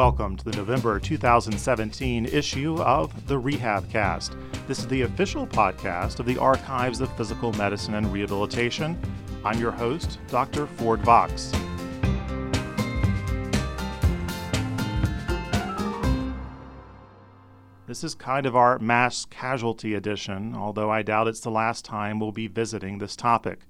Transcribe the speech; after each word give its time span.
welcome 0.00 0.34
to 0.34 0.46
the 0.46 0.56
November 0.56 0.98
2017 0.98 2.24
issue 2.24 2.80
of 2.80 3.26
the 3.26 3.38
Rehab 3.38 3.86
Cast. 3.90 4.34
This 4.66 4.78
is 4.78 4.86
the 4.88 5.02
official 5.02 5.46
podcast 5.46 6.20
of 6.20 6.24
the 6.24 6.38
Archives 6.38 7.02
of 7.02 7.14
Physical 7.18 7.52
Medicine 7.52 7.92
and 7.92 8.10
Rehabilitation. 8.10 8.98
I'm 9.44 9.60
your 9.60 9.72
host, 9.72 10.18
Dr. 10.28 10.66
Ford 10.66 11.02
Vox. 11.02 11.52
This 17.86 18.02
is 18.02 18.14
kind 18.14 18.46
of 18.46 18.56
our 18.56 18.78
mass 18.78 19.26
casualty 19.26 19.92
edition, 19.92 20.54
although 20.56 20.90
I 20.90 21.02
doubt 21.02 21.28
it's 21.28 21.40
the 21.40 21.50
last 21.50 21.84
time 21.84 22.18
we'll 22.18 22.32
be 22.32 22.46
visiting 22.46 22.96
this 22.96 23.16
topic 23.16 23.66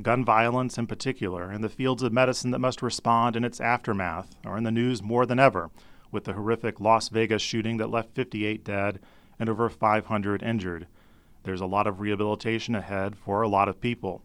gun 0.00 0.24
violence 0.24 0.78
in 0.78 0.86
particular, 0.86 1.50
and 1.50 1.62
the 1.62 1.68
fields 1.68 2.02
of 2.02 2.12
medicine 2.12 2.50
that 2.52 2.58
must 2.58 2.80
respond 2.80 3.36
in 3.36 3.44
its 3.44 3.60
aftermath 3.60 4.34
are 4.44 4.56
in 4.56 4.64
the 4.64 4.70
news 4.70 5.02
more 5.02 5.26
than 5.26 5.38
ever, 5.38 5.70
with 6.10 6.24
the 6.24 6.32
horrific 6.32 6.80
Las 6.80 7.08
Vegas 7.08 7.42
shooting 7.42 7.76
that 7.76 7.90
left 7.90 8.14
58 8.14 8.64
dead 8.64 9.00
and 9.38 9.48
over 9.48 9.68
500 9.68 10.42
injured. 10.42 10.86
There's 11.42 11.60
a 11.60 11.66
lot 11.66 11.86
of 11.86 12.00
rehabilitation 12.00 12.74
ahead 12.74 13.16
for 13.16 13.42
a 13.42 13.48
lot 13.48 13.68
of 13.68 13.80
people. 13.80 14.22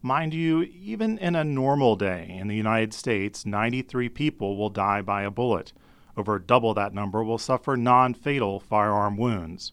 Mind 0.00 0.32
you, 0.32 0.62
even 0.62 1.18
in 1.18 1.34
a 1.34 1.42
normal 1.42 1.96
day 1.96 2.26
in 2.40 2.46
the 2.46 2.54
United 2.54 2.94
States, 2.94 3.44
93 3.44 4.08
people 4.08 4.56
will 4.56 4.70
die 4.70 5.02
by 5.02 5.22
a 5.22 5.30
bullet. 5.30 5.72
Over 6.16 6.38
double 6.38 6.72
that 6.74 6.94
number 6.94 7.24
will 7.24 7.38
suffer 7.38 7.76
non 7.76 8.14
fatal 8.14 8.60
firearm 8.60 9.16
wounds. 9.16 9.72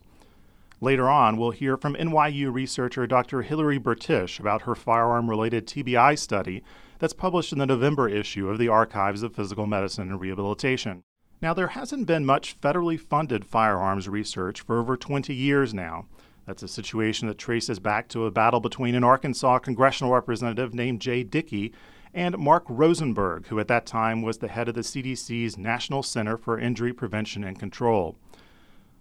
Later 0.81 1.09
on, 1.09 1.38
we'll 1.38 1.52
hear 1.52 1.77
from 1.77 1.95
NYU 1.95 2.53
researcher 2.53 3.07
Dr. 3.07 3.41
Hilary 3.41 3.79
Bertisch 3.79 4.39
about 4.39 4.63
her 4.63 4.75
firearm 4.75 5.29
related 5.29 5.65
TBI 5.65 6.20
study 6.20 6.63
that's 6.99 7.13
published 7.13 7.53
in 7.53 7.59
the 7.59 7.65
November 7.65 8.09
issue 8.09 8.49
of 8.49 8.57
the 8.57 8.67
Archives 8.67 9.23
of 9.23 9.34
Physical 9.34 9.67
Medicine 9.67 10.09
and 10.09 10.20
Rehabilitation. 10.20 11.04
Now, 11.41 11.54
there 11.54 11.67
hasn't 11.67 12.07
been 12.07 12.26
much 12.26 12.59
federally 12.59 12.99
funded 12.99 13.45
firearms 13.45 14.09
research 14.09 14.62
for 14.62 14.79
over 14.79 14.98
20 14.98 15.34
years 15.34 15.73
now. 15.73 16.07
That's 16.45 16.63
a 16.63 16.67
situation 16.67 17.27
that 17.27 17.37
traces 17.37 17.79
back 17.79 18.07
to 18.10 18.26
a 18.26 18.32
battle 18.32 18.60
between 18.60 18.95
an 18.95 19.04
Arkansas 19.04 19.60
congressional 19.60 20.13
representative 20.13 20.73
named 20.73 21.01
Jay 21.01 21.23
Dickey 21.23 21.73
and 22.13 22.37
Mark 22.37 22.63
Rosenberg, 22.70 23.48
who 23.48 23.60
at 23.60 23.67
that 23.67 23.85
time 23.85 24.21
was 24.21 24.37
the 24.37 24.48
head 24.48 24.70
of 24.70 24.76
the 24.76 24.82
CDC's 24.82 25.57
National 25.57 26.04
Center 26.04 26.37
for 26.37 26.60
Injury 26.60 26.93
Prevention 26.93 27.43
and 27.43 27.60
Control. 27.60 28.17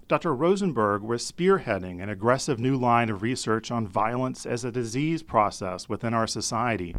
Dr. 0.06 0.34
Rosenberg 0.34 1.02
was 1.02 1.24
spearheading 1.24 2.02
an 2.02 2.10
aggressive 2.10 2.58
new 2.58 2.76
line 2.76 3.08
of 3.08 3.22
research 3.22 3.70
on 3.70 3.88
violence 3.88 4.44
as 4.44 4.62
a 4.62 4.70
disease 4.70 5.22
process 5.22 5.88
within 5.88 6.12
our 6.12 6.26
society, 6.26 6.94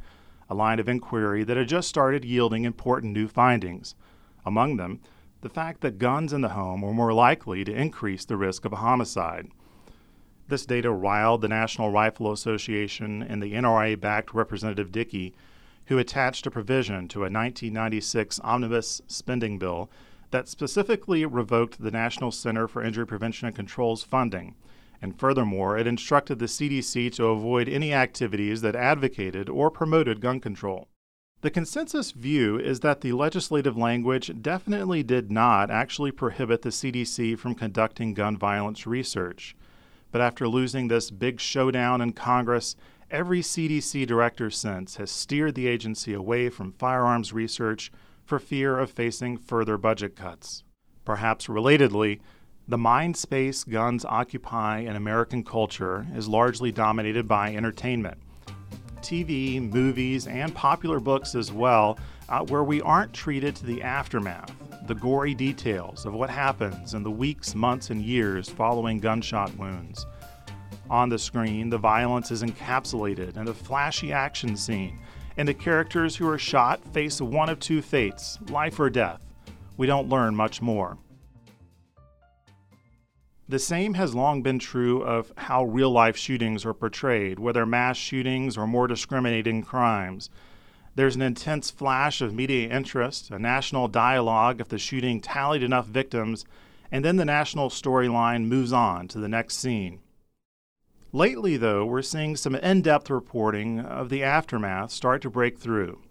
a 0.50 0.56
line 0.56 0.80
of 0.80 0.90
inquiry 0.90 1.44
that 1.44 1.56
had 1.56 1.68
just 1.68 1.88
started 1.88 2.26
yielding 2.26 2.64
important 2.64 3.14
new 3.14 3.28
findings. 3.28 3.94
Among 4.44 4.78
them, 4.78 5.02
the 5.42 5.50
fact 5.50 5.82
that 5.82 6.00
guns 6.00 6.34
in 6.34 6.42
the 6.42 6.50
home 6.50 6.82
were 6.82 6.94
more 6.94 7.14
likely 7.14 7.64
to 7.64 7.72
increase 7.72 8.26
the 8.26 8.38
risk 8.38 8.66
of 8.66 8.74
a 8.74 8.78
homicide. 8.78 9.50
This 10.48 10.66
data 10.66 10.90
riled 10.90 11.42
the 11.42 11.48
National 11.48 11.92
Rifle 11.92 12.32
Association 12.32 13.22
and 13.22 13.42
the 13.42 13.54
NRA 13.54 14.00
backed 14.00 14.34
Representative 14.34 14.92
Dickey, 14.92 15.36
who 15.86 16.00
attached 16.00 16.48
a 16.48 16.52
provision 16.52 17.08
to 17.10 17.20
a 17.20 17.30
1996 17.30 18.40
omnibus 18.40 19.04
spending 19.06 19.60
bill 19.60 19.92
that 20.36 20.50
specifically 20.50 21.26
revoked 21.26 21.82
the 21.82 21.90
National 21.90 22.30
Center 22.30 22.68
for 22.68 22.84
Injury 22.84 23.08
Prevention 23.08 23.48
and 23.48 23.56
Control's 23.56 24.04
funding. 24.04 24.54
And 25.02 25.18
furthermore, 25.18 25.78
it 25.78 25.88
instructed 25.88 26.40
the 26.40 26.48
CDC 26.48 27.14
to 27.14 27.28
avoid 27.28 27.70
any 27.70 27.94
activities 27.94 28.60
that 28.60 28.76
advocated 28.76 29.48
or 29.48 29.72
promoted 29.72 30.20
gun 30.20 30.42
control. 30.42 30.90
The 31.40 31.50
consensus 31.50 32.12
view 32.12 32.60
is 32.60 32.82
that 32.82 33.00
the 33.00 33.14
legislative 33.14 33.78
language 33.78 34.30
definitely 34.42 35.04
did 35.04 35.32
not 35.32 35.72
actually 35.72 36.12
prohibit 36.12 36.64
the 36.64 36.70
CDC 36.70 37.40
from 37.40 37.56
conducting 37.56 38.14
gun 38.14 38.36
violence 38.36 38.86
research. 38.86 39.56
But 40.12 40.20
after 40.20 40.50
losing 40.50 40.90
this 40.90 41.12
big 41.12 41.40
showdown 41.40 42.02
in 42.02 42.12
Congress, 42.12 42.76
every 43.10 43.40
CDC 43.40 44.06
director 44.06 44.50
since 44.50 44.98
has 44.98 45.12
steered 45.12 45.56
the 45.56 45.68
agency 45.68 46.14
away 46.14 46.50
from 46.50 46.74
firearms 46.74 47.32
research 47.32 47.90
for 48.26 48.40
fear 48.40 48.80
of 48.80 48.90
facing 48.90 49.38
further 49.38 49.78
budget 49.78 50.16
cuts. 50.16 50.64
Perhaps 51.06 51.48
relatedly, 51.48 52.20
the 52.68 52.78
mind 52.78 53.16
space 53.16 53.64
guns 53.64 54.04
occupy 54.04 54.80
in 54.80 54.96
American 54.96 55.44
culture 55.44 56.08
is 56.16 56.28
largely 56.28 56.72
dominated 56.72 57.28
by 57.28 57.54
entertainment. 57.54 58.18
TV, 59.02 59.62
movies, 59.62 60.26
and 60.26 60.54
popular 60.56 61.00
books 61.00 61.36
as 61.36 61.52
well, 61.52 62.00
uh, 62.28 62.44
where 62.46 62.64
we 62.64 62.82
aren't 62.82 63.14
treated 63.14 63.56
to 63.56 63.66
the 63.68 63.84
aftermath, 63.84 64.52
the 64.88 64.96
gory 64.96 65.36
details 65.36 66.08
of 66.08 66.14
what 66.14 66.32
happens 66.32 66.96
in 66.96 67.04
the 67.04 67.12
weeks, 67.12 67.54
months, 67.54 67.92
and 67.92 68.02
years 68.02 68.50
following 68.50 69.00
gunshot 69.00 69.56
wounds. 69.58 70.08
On 70.90 71.10
the 71.10 71.20
screen, 71.20 71.70
the 71.70 71.78
violence 71.78 72.32
is 72.32 72.42
encapsulated 72.42 73.38
in 73.38 73.48
a 73.48 73.54
flashy 73.54 74.12
action 74.12 74.58
scene 74.58 75.00
and 75.38 75.48
the 75.48 75.54
characters 75.54 76.16
who 76.16 76.28
are 76.30 76.38
shot 76.38 76.84
face 76.94 77.20
one 77.22 77.50
of 77.50 77.60
two 77.60 77.82
fates 77.82 78.40
life 78.50 78.80
or 78.80 78.90
death. 78.90 79.22
We 79.78 79.88
don't 79.88 80.10
learn 80.10 80.36
much 80.36 80.62
more. 80.62 80.98
The 83.48 83.60
same 83.60 83.94
has 83.94 84.16
long 84.16 84.42
been 84.42 84.58
true 84.58 85.04
of 85.04 85.32
how 85.38 85.66
real 85.66 85.92
life 85.92 86.18
shootings 86.18 86.66
are 86.66 86.74
portrayed, 86.74 87.38
whether 87.38 87.66
mass 87.66 87.96
shootings 87.96 88.58
or 88.58 88.66
more 88.66 88.88
discriminating 88.88 89.62
crimes. 89.62 90.32
There's 90.96 91.16
an 91.16 91.22
intense 91.22 91.70
flash 91.70 92.22
of 92.22 92.34
media 92.34 92.70
interest, 92.70 93.30
a 93.30 93.38
national 93.38 93.90
dialogue 93.90 94.62
if 94.62 94.70
the 94.70 94.80
shooting 94.80 95.22
tallied 95.22 95.62
enough 95.62 95.86
victims, 95.86 96.46
and 96.92 97.06
then 97.06 97.18
the 97.18 97.26
national 97.26 97.70
storyline 97.70 98.46
moves 98.48 98.74
on 98.74 99.08
to 99.10 99.20
the 99.20 99.28
next 99.28 99.58
scene. 99.58 100.00
Lately, 101.16 101.56
though, 101.56 101.86
we're 101.86 102.02
seeing 102.02 102.36
some 102.36 102.56
in 102.56 102.82
depth 102.82 103.10
reporting 103.10 103.80
of 103.80 104.10
the 104.10 104.22
aftermath 104.22 104.92
start 104.92 105.22
to 105.22 105.30
break 105.30 105.58
through. 105.58 106.02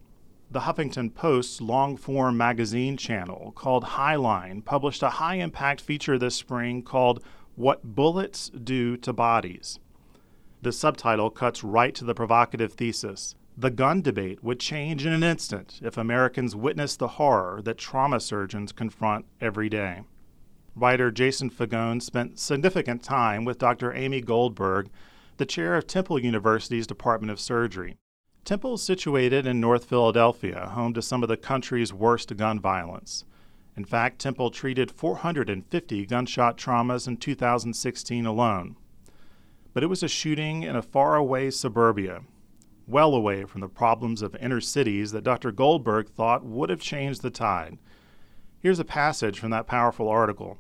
The 0.51 0.61
Huffington 0.61 1.13
Post's 1.13 1.61
long 1.61 1.99
form 1.99 2.39
magazine 2.39 2.97
channel 2.97 3.53
called 3.55 3.85
Highline 3.85 4.65
published 4.65 5.03
a 5.03 5.11
high 5.21 5.35
impact 5.35 5.83
feature 5.83 6.17
this 6.17 6.37
spring 6.37 6.81
called 6.81 7.23
What 7.55 7.95
Bullets 7.95 8.49
Do 8.49 8.97
to 8.97 9.13
Bodies. 9.13 9.79
The 10.63 10.73
subtitle 10.73 11.29
cuts 11.29 11.63
right 11.63 11.95
to 11.97 12.05
the 12.07 12.15
provocative 12.15 12.73
thesis. 12.73 13.35
The 13.59 13.71
gun 13.71 14.01
debate 14.01 14.43
would 14.43 14.59
change 14.59 15.05
in 15.05 15.13
an 15.13 15.23
instant 15.23 15.81
if 15.83 15.99
Americans 15.99 16.57
witnessed 16.57 16.99
the 16.99 17.09
horror 17.21 17.61
that 17.65 17.77
trauma 17.77 18.21
surgeons 18.21 18.73
confront 18.73 19.27
every 19.39 19.69
day. 19.69 20.01
Writer 20.77 21.13
Jason 21.13 21.51
Fagone 21.51 22.03
spent 22.03 22.41
significant 22.41 23.01
time 23.01 23.45
with 23.45 23.59
Dr. 23.59 23.95
Amy 23.95 24.21
Goldberg, 24.21 24.91
the 25.37 25.47
chair 25.47 25.77
of 25.77 25.87
Temple 25.87 26.19
University's 26.19 26.87
Department 26.87 27.31
of 27.31 27.39
Surgery. 27.39 27.97
Temple 28.45 28.75
is 28.75 28.83
situated 28.83 29.47
in 29.47 29.61
North 29.61 29.85
Philadelphia, 29.85 30.71
home 30.71 30.93
to 30.95 31.01
some 31.01 31.23
of 31.23 31.29
the 31.29 31.37
country's 31.37 31.93
worst 31.93 32.37
gun 32.37 32.59
violence. 32.59 33.25
In 33.77 33.85
fact, 33.85 34.19
Temple 34.19 34.51
treated 34.51 34.91
450 34.91 36.07
gunshot 36.07 36.59
traumas 36.59 37.07
in 37.07 37.19
2016 37.19 38.27
alone. 38.27 38.77
But 39.73 39.85
it 39.85 39.89
was 39.89 40.03
a 40.03 40.09
shooting 40.09 40.65
in 40.65 40.75
a 40.75 40.83
faraway 40.83 41.51
suburbia, 41.51 42.23
well 42.89 43.15
away 43.15 43.45
from 43.45 43.61
the 43.61 43.69
problems 43.69 44.23
of 44.23 44.35
inner 44.37 44.61
cities 44.61 45.13
that 45.13 45.25
Dr. 45.25 45.53
Goldberg 45.53 46.09
thought 46.09 46.45
would 46.45 46.69
have 46.69 46.81
changed 46.81 47.23
the 47.23 47.31
tide. 47.31 47.79
Here's 48.59 48.81
a 48.81 48.85
passage 48.85 49.39
from 49.39 49.51
that 49.51 49.69
powerful 49.69 50.09
article. 50.09 50.59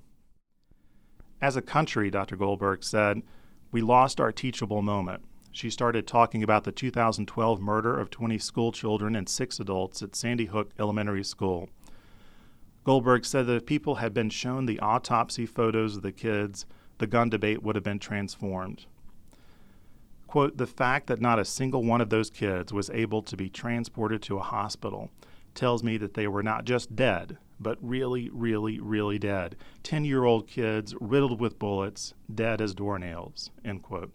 As 1.44 1.56
a 1.56 1.60
country, 1.60 2.10
Dr. 2.10 2.36
Goldberg 2.36 2.82
said, 2.82 3.20
we 3.70 3.82
lost 3.82 4.18
our 4.18 4.32
teachable 4.32 4.80
moment. 4.80 5.22
She 5.52 5.68
started 5.68 6.06
talking 6.06 6.42
about 6.42 6.64
the 6.64 6.72
2012 6.72 7.60
murder 7.60 8.00
of 8.00 8.08
20 8.08 8.38
school 8.38 8.72
children 8.72 9.14
and 9.14 9.28
six 9.28 9.60
adults 9.60 10.00
at 10.00 10.16
Sandy 10.16 10.46
Hook 10.46 10.70
Elementary 10.78 11.22
School. 11.22 11.68
Goldberg 12.84 13.26
said 13.26 13.46
that 13.46 13.56
if 13.56 13.66
people 13.66 13.96
had 13.96 14.14
been 14.14 14.30
shown 14.30 14.64
the 14.64 14.80
autopsy 14.80 15.44
photos 15.44 15.96
of 15.96 16.02
the 16.02 16.12
kids, 16.12 16.64
the 16.96 17.06
gun 17.06 17.28
debate 17.28 17.62
would 17.62 17.74
have 17.74 17.84
been 17.84 17.98
transformed. 17.98 18.86
Quote, 20.26 20.56
the 20.56 20.66
fact 20.66 21.08
that 21.08 21.20
not 21.20 21.38
a 21.38 21.44
single 21.44 21.84
one 21.84 22.00
of 22.00 22.08
those 22.08 22.30
kids 22.30 22.72
was 22.72 22.88
able 22.88 23.20
to 23.20 23.36
be 23.36 23.50
transported 23.50 24.22
to 24.22 24.38
a 24.38 24.42
hospital 24.42 25.10
tells 25.54 25.82
me 25.82 25.96
that 25.98 26.14
they 26.14 26.26
were 26.26 26.42
not 26.42 26.64
just 26.64 26.96
dead, 26.96 27.38
but 27.60 27.78
really, 27.80 28.28
really, 28.32 28.80
really 28.80 29.18
dead. 29.18 29.56
10 29.82 30.04
year 30.04 30.24
old 30.24 30.46
kids 30.46 30.94
riddled 31.00 31.40
with 31.40 31.58
bullets, 31.58 32.14
dead 32.32 32.60
as 32.60 32.74
doornails. 32.74 33.50
End 33.64 33.82
quote. 33.82 34.12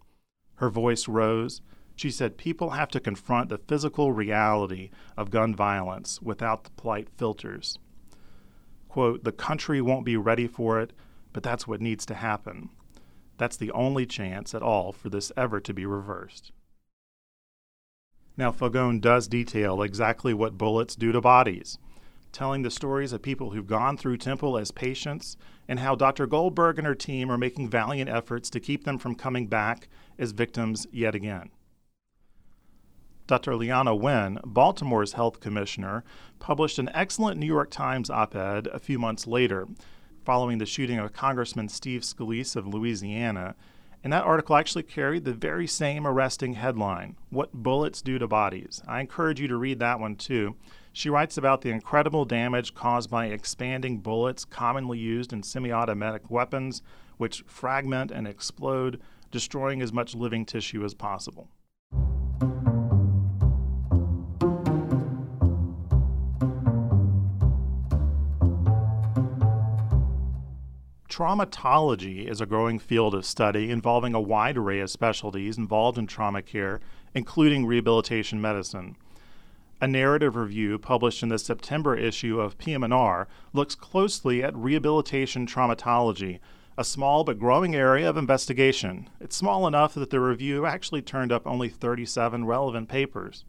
Her 0.56 0.70
voice 0.70 1.08
rose. 1.08 1.62
She 1.96 2.12
said, 2.12 2.38
People 2.38 2.72
have 2.72 2.90
to 2.90 3.00
confront 3.00 3.50
the 3.50 3.58
physical 3.58 4.12
reality 4.12 4.90
of 5.18 5.32
gun 5.32 5.54
violence 5.56 6.22
without 6.22 6.64
the 6.64 6.72
polite 6.72 7.10
filters. 7.18 7.78
Quote, 8.88 9.24
The 9.24 9.32
country 9.32 9.82
won't 9.82 10.06
be 10.06 10.18
ready 10.18 10.48
for 10.48 10.80
it, 10.80 10.94
but 11.34 11.44
that's 11.44 11.68
what 11.68 11.82
needs 11.82 12.06
to 12.08 12.16
happen. 12.16 12.70
That's 13.38 13.58
the 13.58 13.72
only 13.72 14.06
chance 14.06 14.54
at 14.54 14.62
all 14.62 14.92
for 14.92 15.10
this 15.10 15.32
ever 15.38 15.60
to 15.62 15.74
be 15.74 15.86
reversed. 15.86 16.52
Now, 18.40 18.54
Fagone 18.54 19.02
does 19.02 19.28
detail 19.28 19.82
exactly 19.82 20.34
what 20.34 20.58
bullets 20.58 20.96
do 20.96 21.12
to 21.12 21.20
bodies. 21.20 21.78
telling 22.32 22.62
the 22.62 22.72
stories 22.72 23.12
of 23.12 23.22
people 23.22 23.50
who've 23.50 23.68
gone 23.68 23.98
through 23.98 24.16
Temple 24.16 24.58
as 24.58 24.72
patients 24.72 25.36
and 25.68 25.80
how 25.80 25.94
Dr. 25.94 26.26
Goldberg 26.26 26.78
and 26.78 26.88
her 26.88 26.96
team 26.96 27.30
are 27.30 27.38
making 27.38 27.70
valiant 27.70 28.10
efforts 28.10 28.50
to 28.52 28.62
keep 28.62 28.86
them 28.86 28.98
from 28.98 29.14
coming 29.14 29.48
back 29.48 29.90
as 30.18 30.32
victims 30.32 30.88
yet 30.90 31.16
again. 31.16 31.50
Dr. 33.28 33.52
Leana 33.54 34.00
Wen, 34.00 34.40
Baltimore's 34.46 35.14
health 35.14 35.42
commissioner, 35.42 36.06
published 36.40 36.80
an 36.80 36.90
excellent 36.94 37.38
New 37.38 37.46
York 37.46 37.72
Times 37.72 38.10
op 38.10 38.36
ed 38.36 38.68
a 38.68 38.80
few 38.80 38.98
months 38.98 39.28
later, 39.28 39.68
following 40.24 40.60
the 40.60 40.66
shooting 40.66 40.98
of 40.98 41.12
Congressman 41.12 41.68
Steve 41.68 42.04
Scalise 42.04 42.56
of 42.56 42.68
Louisiana. 42.68 43.56
And 44.04 44.14
that 44.14 44.24
article 44.24 44.56
actually 44.56 44.84
carried 44.84 45.26
the 45.26 45.34
very 45.34 45.68
same 45.68 46.08
arresting 46.08 46.54
headline 46.54 47.18
What 47.30 47.54
Bullets 47.54 48.02
Do 48.02 48.18
to 48.18 48.28
Bodies. 48.28 48.82
I 48.88 49.02
encourage 49.02 49.42
you 49.42 49.48
to 49.50 49.58
read 49.58 49.80
that 49.80 50.00
one 50.00 50.16
too. 50.16 50.56
She 50.94 51.10
writes 51.10 51.38
about 51.38 51.62
the 51.62 51.72
incredible 51.72 52.26
damage 52.26 52.74
caused 52.74 53.10
by 53.10 53.28
expanding 53.28 54.00
bullets 54.00 54.46
commonly 54.46 54.98
used 54.98 55.34
in 55.34 55.44
semi 55.44 55.72
automatic 55.72 56.32
weapons, 56.32 56.82
which 57.18 57.44
fragment 57.46 58.12
and 58.12 58.28
explode, 58.28 59.02
destroying 59.32 59.82
as 59.82 59.94
much 59.94 60.16
living 60.16 60.46
tissue 60.46 60.84
as 60.86 60.94
possible. 60.94 61.50
Traumatology 71.20 72.30
is 72.30 72.40
a 72.40 72.46
growing 72.46 72.80
field 72.80 73.14
of 73.14 73.26
study 73.26 73.70
involving 73.70 74.14
a 74.16 74.22
wide 74.22 74.56
array 74.56 74.80
of 74.80 74.90
specialties 74.90 75.58
involved 75.58 75.98
in 75.98 76.08
trauma 76.08 76.42
care, 76.42 76.80
including 77.14 77.66
rehabilitation 77.66 78.40
medicine. 78.40 78.96
A 79.82 79.88
narrative 79.88 80.38
review 80.38 80.80
published 80.80 81.22
in 81.22 81.28
the 81.28 81.38
September 81.38 81.94
issue 81.94 82.40
of 82.40 82.58
PM&R 82.58 83.28
looks 83.52 83.76
closely 83.76 84.42
at 84.42 84.56
rehabilitation 84.56 85.46
traumatology, 85.46 86.40
a 86.78 86.86
small 86.86 87.26
but 87.26 87.38
growing 87.38 87.76
area 87.76 88.10
of 88.10 88.16
investigation. 88.16 89.10
It's 89.20 89.36
small 89.36 89.68
enough 89.68 89.96
that 89.96 90.12
the 90.12 90.22
review 90.22 90.66
actually 90.66 91.02
turned 91.02 91.34
up 91.34 91.46
only 91.46 91.68
37 91.68 92.46
relevant 92.46 92.88
papers. 92.88 93.44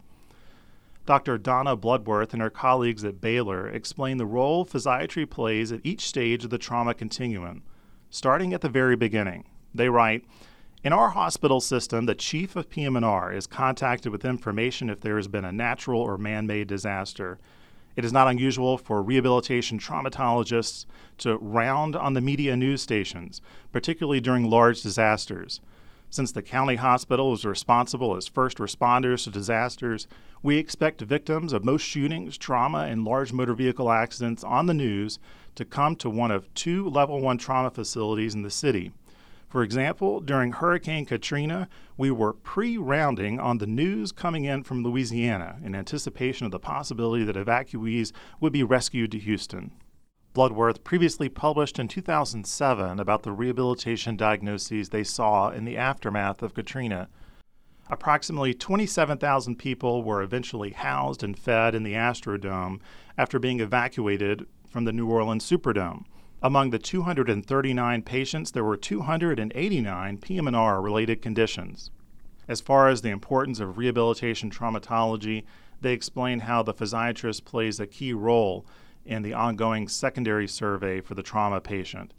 Dr. 1.05 1.37
Donna 1.37 1.75
Bloodworth 1.75 2.33
and 2.33 2.41
her 2.41 2.49
colleagues 2.49 3.03
at 3.03 3.19
Baylor 3.19 3.67
explain 3.67 4.17
the 4.17 4.25
role 4.25 4.65
physiatry 4.65 5.29
plays 5.29 5.71
at 5.71 5.81
each 5.83 6.07
stage 6.07 6.43
of 6.43 6.49
the 6.51 6.57
trauma 6.57 6.93
continuum, 6.93 7.63
starting 8.09 8.53
at 8.53 8.61
the 8.61 8.69
very 8.69 8.95
beginning. 8.95 9.45
They 9.73 9.89
write, 9.89 10.25
in 10.83 10.93
our 10.93 11.09
hospital 11.09 11.61
system, 11.61 12.05
the 12.05 12.15
chief 12.15 12.55
of 12.55 12.69
PM&R 12.69 13.31
is 13.31 13.45
contacted 13.45 14.11
with 14.11 14.25
information 14.25 14.89
if 14.89 15.01
there 15.01 15.17
has 15.17 15.27
been 15.27 15.45
a 15.45 15.51
natural 15.51 16.01
or 16.01 16.17
man-made 16.17 16.67
disaster. 16.67 17.39
It 17.95 18.05
is 18.05 18.13
not 18.13 18.27
unusual 18.27 18.77
for 18.77 19.03
rehabilitation 19.03 19.77
traumatologists 19.77 20.85
to 21.19 21.37
round 21.37 21.95
on 21.95 22.13
the 22.13 22.21
media 22.21 22.55
news 22.55 22.81
stations, 22.81 23.41
particularly 23.71 24.21
during 24.21 24.49
large 24.49 24.81
disasters. 24.81 25.61
Since 26.11 26.33
the 26.33 26.41
county 26.41 26.75
hospital 26.75 27.31
is 27.31 27.45
responsible 27.45 28.17
as 28.17 28.27
first 28.27 28.57
responders 28.57 29.23
to 29.23 29.29
disasters, 29.29 30.07
we 30.43 30.57
expect 30.57 30.99
victims 30.99 31.53
of 31.53 31.63
most 31.63 31.83
shootings, 31.83 32.37
trauma, 32.37 32.79
and 32.79 33.05
large 33.05 33.31
motor 33.31 33.53
vehicle 33.53 33.89
accidents 33.89 34.43
on 34.43 34.65
the 34.65 34.73
news 34.73 35.19
to 35.55 35.63
come 35.63 35.95
to 35.95 36.09
one 36.09 36.29
of 36.29 36.53
two 36.53 36.89
level 36.89 37.21
one 37.21 37.37
trauma 37.37 37.69
facilities 37.69 38.35
in 38.35 38.41
the 38.41 38.49
city. 38.49 38.91
For 39.47 39.63
example, 39.63 40.19
during 40.19 40.51
Hurricane 40.51 41.05
Katrina, 41.05 41.69
we 41.95 42.11
were 42.11 42.33
pre 42.33 42.77
rounding 42.77 43.39
on 43.39 43.59
the 43.59 43.67
news 43.67 44.11
coming 44.11 44.43
in 44.43 44.63
from 44.63 44.83
Louisiana 44.83 45.59
in 45.63 45.73
anticipation 45.73 46.45
of 46.45 46.51
the 46.51 46.59
possibility 46.59 47.23
that 47.23 47.37
evacuees 47.37 48.11
would 48.41 48.51
be 48.51 48.63
rescued 48.63 49.13
to 49.13 49.17
Houston. 49.19 49.71
Bloodworth 50.33 50.85
previously 50.85 51.27
published 51.27 51.77
in 51.77 51.89
2007 51.89 53.01
about 53.01 53.23
the 53.23 53.33
rehabilitation 53.33 54.15
diagnoses 54.15 54.89
they 54.89 55.03
saw 55.03 55.49
in 55.49 55.65
the 55.65 55.75
aftermath 55.75 56.41
of 56.41 56.53
Katrina. 56.53 57.09
Approximately 57.89 58.53
27,000 58.53 59.57
people 59.57 60.03
were 60.03 60.21
eventually 60.21 60.69
housed 60.69 61.21
and 61.21 61.37
fed 61.37 61.75
in 61.75 61.83
the 61.83 61.95
Astrodome 61.95 62.79
after 63.17 63.39
being 63.39 63.59
evacuated 63.59 64.45
from 64.69 64.85
the 64.85 64.93
New 64.93 65.09
Orleans 65.09 65.43
Superdome. 65.43 66.05
Among 66.41 66.69
the 66.69 66.79
239 66.79 68.01
patients, 68.03 68.51
there 68.51 68.63
were 68.63 68.77
289 68.77 70.17
PM&R 70.17 70.81
related 70.81 71.21
conditions. 71.21 71.91
As 72.47 72.61
far 72.61 72.87
as 72.87 73.01
the 73.01 73.09
importance 73.09 73.59
of 73.59 73.77
rehabilitation 73.77 74.49
traumatology, 74.49 75.43
they 75.81 75.91
explain 75.91 76.39
how 76.39 76.63
the 76.63 76.73
physiatrist 76.73 77.43
plays 77.43 77.81
a 77.81 77.85
key 77.85 78.13
role 78.13 78.65
in 79.05 79.21
the 79.23 79.33
ongoing 79.33 79.87
secondary 79.87 80.47
survey 80.47 81.01
for 81.01 81.15
the 81.15 81.23
trauma 81.23 81.61
patient. 81.61 82.13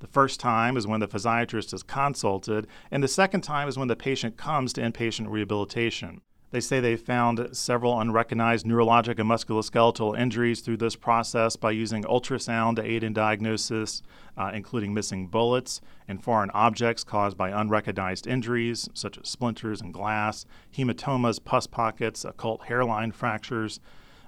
The 0.00 0.06
first 0.06 0.40
time 0.40 0.76
is 0.76 0.86
when 0.86 1.00
the 1.00 1.08
physiatrist 1.08 1.72
is 1.72 1.82
consulted, 1.82 2.66
and 2.90 3.02
the 3.02 3.08
second 3.08 3.40
time 3.40 3.68
is 3.68 3.78
when 3.78 3.88
the 3.88 3.96
patient 3.96 4.36
comes 4.36 4.72
to 4.74 4.82
inpatient 4.82 5.30
rehabilitation. 5.30 6.20
They 6.52 6.60
say 6.60 6.80
they 6.80 6.96
found 6.96 7.48
several 7.52 7.98
unrecognized 7.98 8.66
neurologic 8.66 9.18
and 9.18 9.28
musculoskeletal 9.28 10.18
injuries 10.18 10.60
through 10.60 10.76
this 10.76 10.94
process 10.94 11.56
by 11.56 11.72
using 11.72 12.04
ultrasound 12.04 12.76
to 12.76 12.84
aid 12.84 13.02
in 13.02 13.12
diagnosis, 13.12 14.00
uh, 14.36 14.52
including 14.54 14.94
missing 14.94 15.26
bullets 15.26 15.80
and 16.06 16.22
foreign 16.22 16.50
objects 16.50 17.02
caused 17.02 17.36
by 17.36 17.50
unrecognized 17.50 18.28
injuries, 18.28 18.88
such 18.94 19.18
as 19.18 19.28
splinters 19.28 19.80
and 19.80 19.92
glass, 19.92 20.46
hematomas, 20.72 21.44
pus 21.44 21.66
pockets, 21.66 22.24
occult 22.24 22.66
hairline 22.66 23.10
fractures, 23.10 23.80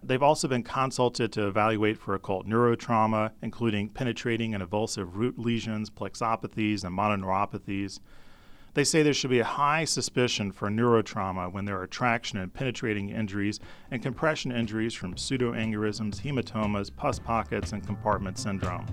They've 0.02 0.22
also 0.22 0.48
been 0.48 0.62
consulted 0.62 1.32
to 1.32 1.46
evaluate 1.46 1.98
for 1.98 2.14
occult 2.14 2.46
neurotrauma, 2.46 3.32
including 3.42 3.88
penetrating 3.88 4.54
and 4.54 4.62
avulsive 4.62 5.14
root 5.14 5.38
lesions, 5.38 5.90
plexopathies, 5.90 6.84
and 6.84 6.96
mononeuropathies. 6.96 8.00
They 8.74 8.84
say 8.84 9.02
there 9.02 9.14
should 9.14 9.30
be 9.30 9.40
a 9.40 9.44
high 9.44 9.84
suspicion 9.84 10.52
for 10.52 10.68
neurotrauma 10.68 11.50
when 11.52 11.64
there 11.64 11.80
are 11.80 11.86
traction 11.86 12.38
and 12.38 12.52
penetrating 12.52 13.08
injuries 13.08 13.58
and 13.90 14.02
compression 14.02 14.52
injuries 14.52 14.94
from 14.94 15.14
pseudoaneurysms, 15.14 16.20
hematomas, 16.20 16.94
pus 16.94 17.18
pockets, 17.18 17.72
and 17.72 17.84
compartment 17.84 18.38
syndrome. 18.38 18.86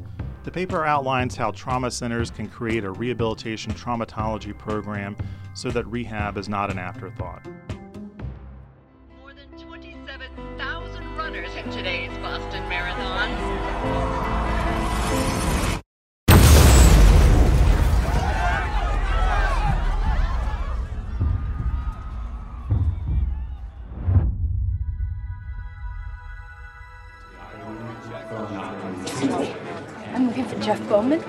The 0.44 0.52
paper 0.52 0.86
outlines 0.86 1.36
how 1.36 1.52
trauma 1.52 1.92
centers 1.92 2.32
can 2.32 2.48
create 2.48 2.84
a 2.84 2.92
rehabilitation 2.92 3.74
traumatology 3.74 4.58
program 4.58 5.18
so 5.54 5.70
that 5.70 5.86
rehab 5.88 6.38
is 6.38 6.50
not 6.50 6.72
an 6.72 6.80
afterthought. 6.80 7.46
Runners 11.36 11.56
in 11.58 11.70
today's 11.72 12.18
Boston 12.20 12.64
Marathon. 12.70 13.30
I'm 30.14 30.28
looking 30.28 30.46
for 30.46 30.60
Jeff 30.60 30.88
Bauman. 30.88 31.22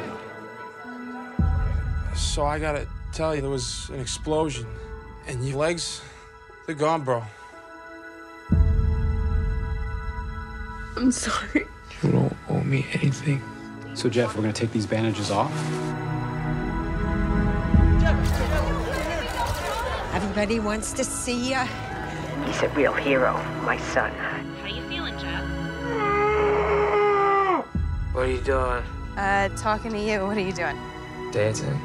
So 2.15 2.45
I 2.45 2.61
gotta 2.61 2.87
tell 3.13 3.35
you, 3.35 3.41
there 3.41 3.51
was 3.51 3.91
an 3.91 3.99
explosion, 3.99 4.67
and 5.27 5.45
your 5.45 5.59
legs, 5.59 6.01
they're 6.67 6.77
gone, 6.77 7.03
bro. 7.03 7.25
I'm 10.97 11.12
sorry. 11.12 11.67
You 12.03 12.12
don't 12.12 12.37
owe 12.49 12.61
me 12.61 12.87
anything. 12.93 13.43
So, 13.95 14.09
Jeff, 14.09 14.35
we're 14.35 14.43
gonna 14.43 14.53
take 14.53 14.73
these 14.73 14.87
bandages 14.87 15.31
off? 15.31 15.53
Everybody 20.15 20.61
wants 20.61 20.93
to 20.95 21.05
see 21.05 21.50
you. 21.50 21.61
He's 22.47 22.62
a 22.62 22.69
real 22.71 22.93
hero, 22.93 23.33
my 23.65 23.79
son. 23.79 24.11
How 24.12 24.67
you 24.67 24.83
feeling, 24.88 25.19
Jeff? 25.19 25.43
What 28.15 28.25
are 28.25 28.31
you 28.31 28.41
doing? 28.41 28.83
Uh, 29.17 29.49
talking 29.57 29.93
to 29.93 29.99
you. 29.99 30.25
What 30.26 30.37
are 30.37 30.41
you 30.41 30.53
doing? 30.53 30.79
Dancing. 31.33 31.79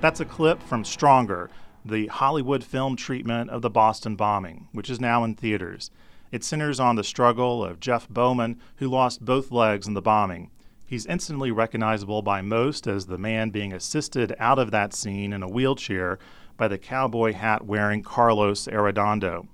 That's 0.00 0.20
a 0.20 0.24
clip 0.24 0.62
from 0.62 0.84
Stronger, 0.84 1.48
the 1.84 2.06
Hollywood 2.06 2.64
film 2.64 2.96
treatment 2.96 3.50
of 3.50 3.62
the 3.62 3.70
Boston 3.70 4.16
bombing, 4.16 4.68
which 4.72 4.88
is 4.88 5.00
now 5.00 5.24
in 5.24 5.34
theaters. 5.34 5.90
It 6.32 6.42
centers 6.42 6.80
on 6.80 6.96
the 6.96 7.04
struggle 7.04 7.64
of 7.64 7.78
Jeff 7.78 8.08
Bauman, 8.08 8.60
who 8.76 8.88
lost 8.88 9.24
both 9.24 9.52
legs 9.52 9.86
in 9.86 9.94
the 9.94 10.02
bombing. 10.02 10.50
He's 10.86 11.06
instantly 11.06 11.50
recognizable 11.50 12.22
by 12.22 12.40
most 12.40 12.86
as 12.86 13.06
the 13.06 13.18
man 13.18 13.50
being 13.50 13.72
assisted 13.72 14.34
out 14.38 14.58
of 14.58 14.70
that 14.70 14.94
scene 14.94 15.32
in 15.32 15.42
a 15.42 15.48
wheelchair 15.48 16.18
by 16.56 16.68
the 16.68 16.78
cowboy 16.78 17.32
hat 17.32 17.64
wearing 17.64 18.02
Carlos 18.02 18.66
Arredondo. 18.66 19.48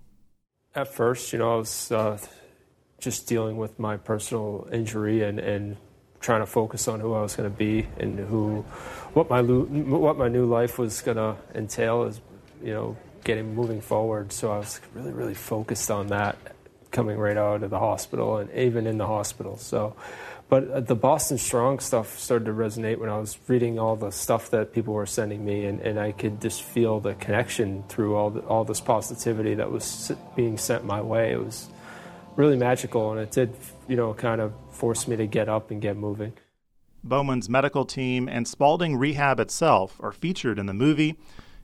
At 0.74 0.88
first, 0.88 1.32
you 1.32 1.38
know, 1.38 1.54
I 1.54 1.56
was 1.56 1.90
uh, 1.90 2.18
just 2.98 3.26
dealing 3.26 3.56
with 3.56 3.78
my 3.78 3.96
personal 3.96 4.68
injury 4.72 5.22
and, 5.22 5.38
and 5.38 5.76
trying 6.20 6.40
to 6.40 6.46
focus 6.46 6.86
on 6.88 7.00
who 7.00 7.14
I 7.14 7.22
was 7.22 7.34
going 7.34 7.50
to 7.50 7.56
be 7.56 7.86
and 7.98 8.18
who, 8.18 8.62
what 9.14 9.30
my 9.30 9.42
what 9.42 10.16
my 10.16 10.28
new 10.28 10.46
life 10.46 10.78
was 10.78 11.00
going 11.00 11.16
to 11.16 11.36
entail 11.54 12.04
is, 12.04 12.20
you 12.62 12.72
know, 12.72 12.96
getting 13.24 13.54
moving 13.54 13.80
forward. 13.80 14.32
So 14.32 14.52
I 14.52 14.58
was 14.58 14.80
really 14.94 15.12
really 15.12 15.34
focused 15.34 15.90
on 15.90 16.08
that 16.08 16.36
coming 16.90 17.18
right 17.18 17.36
out 17.36 17.62
of 17.62 17.70
the 17.70 17.78
hospital 17.78 18.38
and 18.38 18.50
even 18.52 18.86
in 18.86 18.98
the 18.98 19.06
hospital. 19.06 19.56
So, 19.56 19.94
but 20.48 20.68
uh, 20.68 20.80
the 20.80 20.96
Boston 20.96 21.38
Strong 21.38 21.78
stuff 21.78 22.18
started 22.18 22.46
to 22.46 22.52
resonate 22.52 22.98
when 22.98 23.08
I 23.08 23.18
was 23.18 23.38
reading 23.46 23.78
all 23.78 23.96
the 23.96 24.10
stuff 24.10 24.50
that 24.50 24.72
people 24.72 24.94
were 24.94 25.06
sending 25.06 25.44
me, 25.44 25.64
and, 25.66 25.80
and 25.80 25.98
I 25.98 26.12
could 26.12 26.40
just 26.40 26.62
feel 26.62 26.98
the 26.98 27.14
connection 27.14 27.84
through 27.88 28.16
all 28.16 28.30
the, 28.30 28.40
all 28.40 28.64
this 28.64 28.80
positivity 28.80 29.54
that 29.54 29.70
was 29.70 30.12
being 30.34 30.58
sent 30.58 30.84
my 30.84 31.00
way. 31.00 31.32
It 31.32 31.44
was 31.44 31.68
really 32.40 32.56
magical, 32.56 33.12
and 33.12 33.20
it 33.20 33.30
did, 33.30 33.54
you 33.86 33.96
know, 33.96 34.14
kind 34.14 34.40
of 34.40 34.52
force 34.72 35.06
me 35.06 35.16
to 35.16 35.26
get 35.26 35.48
up 35.48 35.70
and 35.70 35.80
get 35.80 35.96
moving. 35.96 36.32
Bauman's 37.04 37.48
medical 37.48 37.84
team 37.84 38.28
and 38.28 38.46
Spaulding 38.46 38.96
Rehab 38.96 39.40
itself 39.40 39.96
are 40.00 40.12
featured 40.12 40.58
in 40.58 40.66
the 40.66 40.74
movie. 40.74 41.16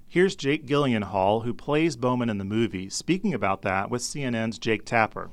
Here's 0.08 0.36
Jake 0.36 0.66
Gyllenhaal, 0.66 1.44
who 1.44 1.52
plays 1.52 1.96
Bauman 1.96 2.30
in 2.30 2.38
the 2.38 2.44
movie, 2.44 2.88
speaking 2.88 3.34
about 3.34 3.62
that 3.62 3.90
with 3.90 4.02
CNN's 4.02 4.58
Jake 4.58 4.84
Tapper. 4.84 5.30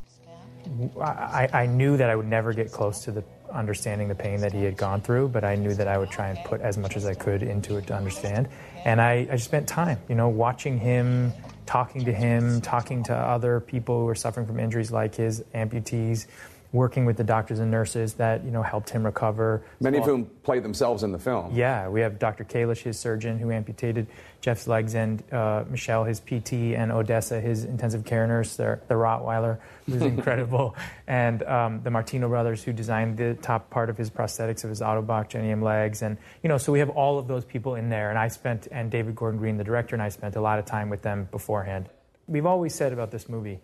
I, 0.99 1.47
I 1.53 1.65
knew 1.65 1.97
that 1.97 2.09
I 2.09 2.15
would 2.15 2.25
never 2.25 2.53
get 2.53 2.71
close 2.71 3.03
to 3.03 3.11
the 3.11 3.23
understanding 3.51 4.07
the 4.07 4.15
pain 4.15 4.39
that 4.41 4.51
he 4.51 4.63
had 4.63 4.75
gone 4.75 5.01
through, 5.01 5.27
but 5.27 5.43
I 5.43 5.55
knew 5.55 5.73
that 5.75 5.87
I 5.87 5.97
would 5.97 6.09
try 6.09 6.29
and 6.29 6.39
put 6.45 6.61
as 6.61 6.77
much 6.77 6.97
as 6.97 7.05
I 7.05 7.13
could 7.13 7.43
into 7.43 7.77
it 7.77 7.87
to 7.87 7.95
understand. 7.95 8.47
And 8.85 8.99
I, 8.99 9.27
I 9.29 9.35
just 9.35 9.45
spent 9.45 9.67
time, 9.67 9.99
you 10.09 10.15
know, 10.15 10.29
watching 10.29 10.79
him, 10.79 11.31
talking 11.65 12.05
to 12.05 12.13
him, 12.13 12.61
talking 12.61 13.03
to 13.03 13.15
other 13.15 13.59
people 13.59 13.99
who 14.01 14.07
are 14.07 14.15
suffering 14.15 14.45
from 14.45 14.59
injuries 14.59 14.91
like 14.91 15.15
his 15.15 15.43
amputees, 15.53 16.27
working 16.73 17.05
with 17.05 17.15
the 17.17 17.23
doctors 17.23 17.59
and 17.59 17.69
nurses 17.69 18.15
that 18.15 18.43
you 18.43 18.51
know 18.51 18.63
helped 18.63 18.89
him 18.89 19.05
recover. 19.05 19.63
Many 19.79 19.99
of 19.99 20.05
whom 20.05 20.25
played 20.25 20.63
themselves 20.63 21.03
in 21.03 21.11
the 21.11 21.19
film. 21.19 21.55
Yeah, 21.55 21.87
we 21.87 22.01
have 22.01 22.19
Dr. 22.19 22.43
Kalish, 22.43 22.79
his 22.79 22.99
surgeon, 22.99 23.37
who 23.37 23.51
amputated 23.51 24.07
Jeff's 24.41 24.67
legs, 24.67 24.95
and 24.95 25.23
uh, 25.31 25.63
Michelle, 25.69 26.03
his 26.03 26.19
PT, 26.19 26.73
and 26.75 26.91
Odessa, 26.91 27.39
his 27.39 27.63
intensive 27.63 28.03
care 28.03 28.27
nurse, 28.27 28.57
the, 28.57 28.79
the 28.87 28.95
Rottweiler, 28.95 29.59
who's 29.85 30.01
incredible, 30.01 30.75
and 31.07 31.43
um, 31.43 31.81
the 31.83 31.91
Martino 31.91 32.27
brothers, 32.27 32.63
who 32.63 32.73
designed 32.73 33.17
the 33.17 33.35
top 33.35 33.69
part 33.69 33.89
of 33.89 33.97
his 33.97 34.09
prosthetics 34.09 34.63
of 34.63 34.71
his 34.71 34.81
Ottobock 34.81 35.29
Genium 35.29 35.61
legs, 35.61 36.01
and 36.01 36.17
you 36.41 36.49
know, 36.49 36.57
so 36.57 36.73
we 36.73 36.79
have 36.79 36.89
all 36.89 37.19
of 37.19 37.27
those 37.27 37.45
people 37.45 37.75
in 37.75 37.89
there, 37.89 38.09
and 38.09 38.17
I 38.17 38.27
spent, 38.27 38.67
and 38.71 38.89
David 38.89 39.15
Gordon 39.15 39.39
Green, 39.39 39.57
the 39.57 39.63
director, 39.63 39.95
and 39.95 40.01
I 40.01 40.09
spent 40.09 40.35
a 40.35 40.41
lot 40.41 40.57
of 40.57 40.65
time 40.65 40.89
with 40.89 41.03
them 41.03 41.29
beforehand. 41.31 41.87
We've 42.27 42.45
always 42.47 42.73
said 42.73 42.93
about 42.93 43.11
this 43.11 43.29
movie, 43.29 43.59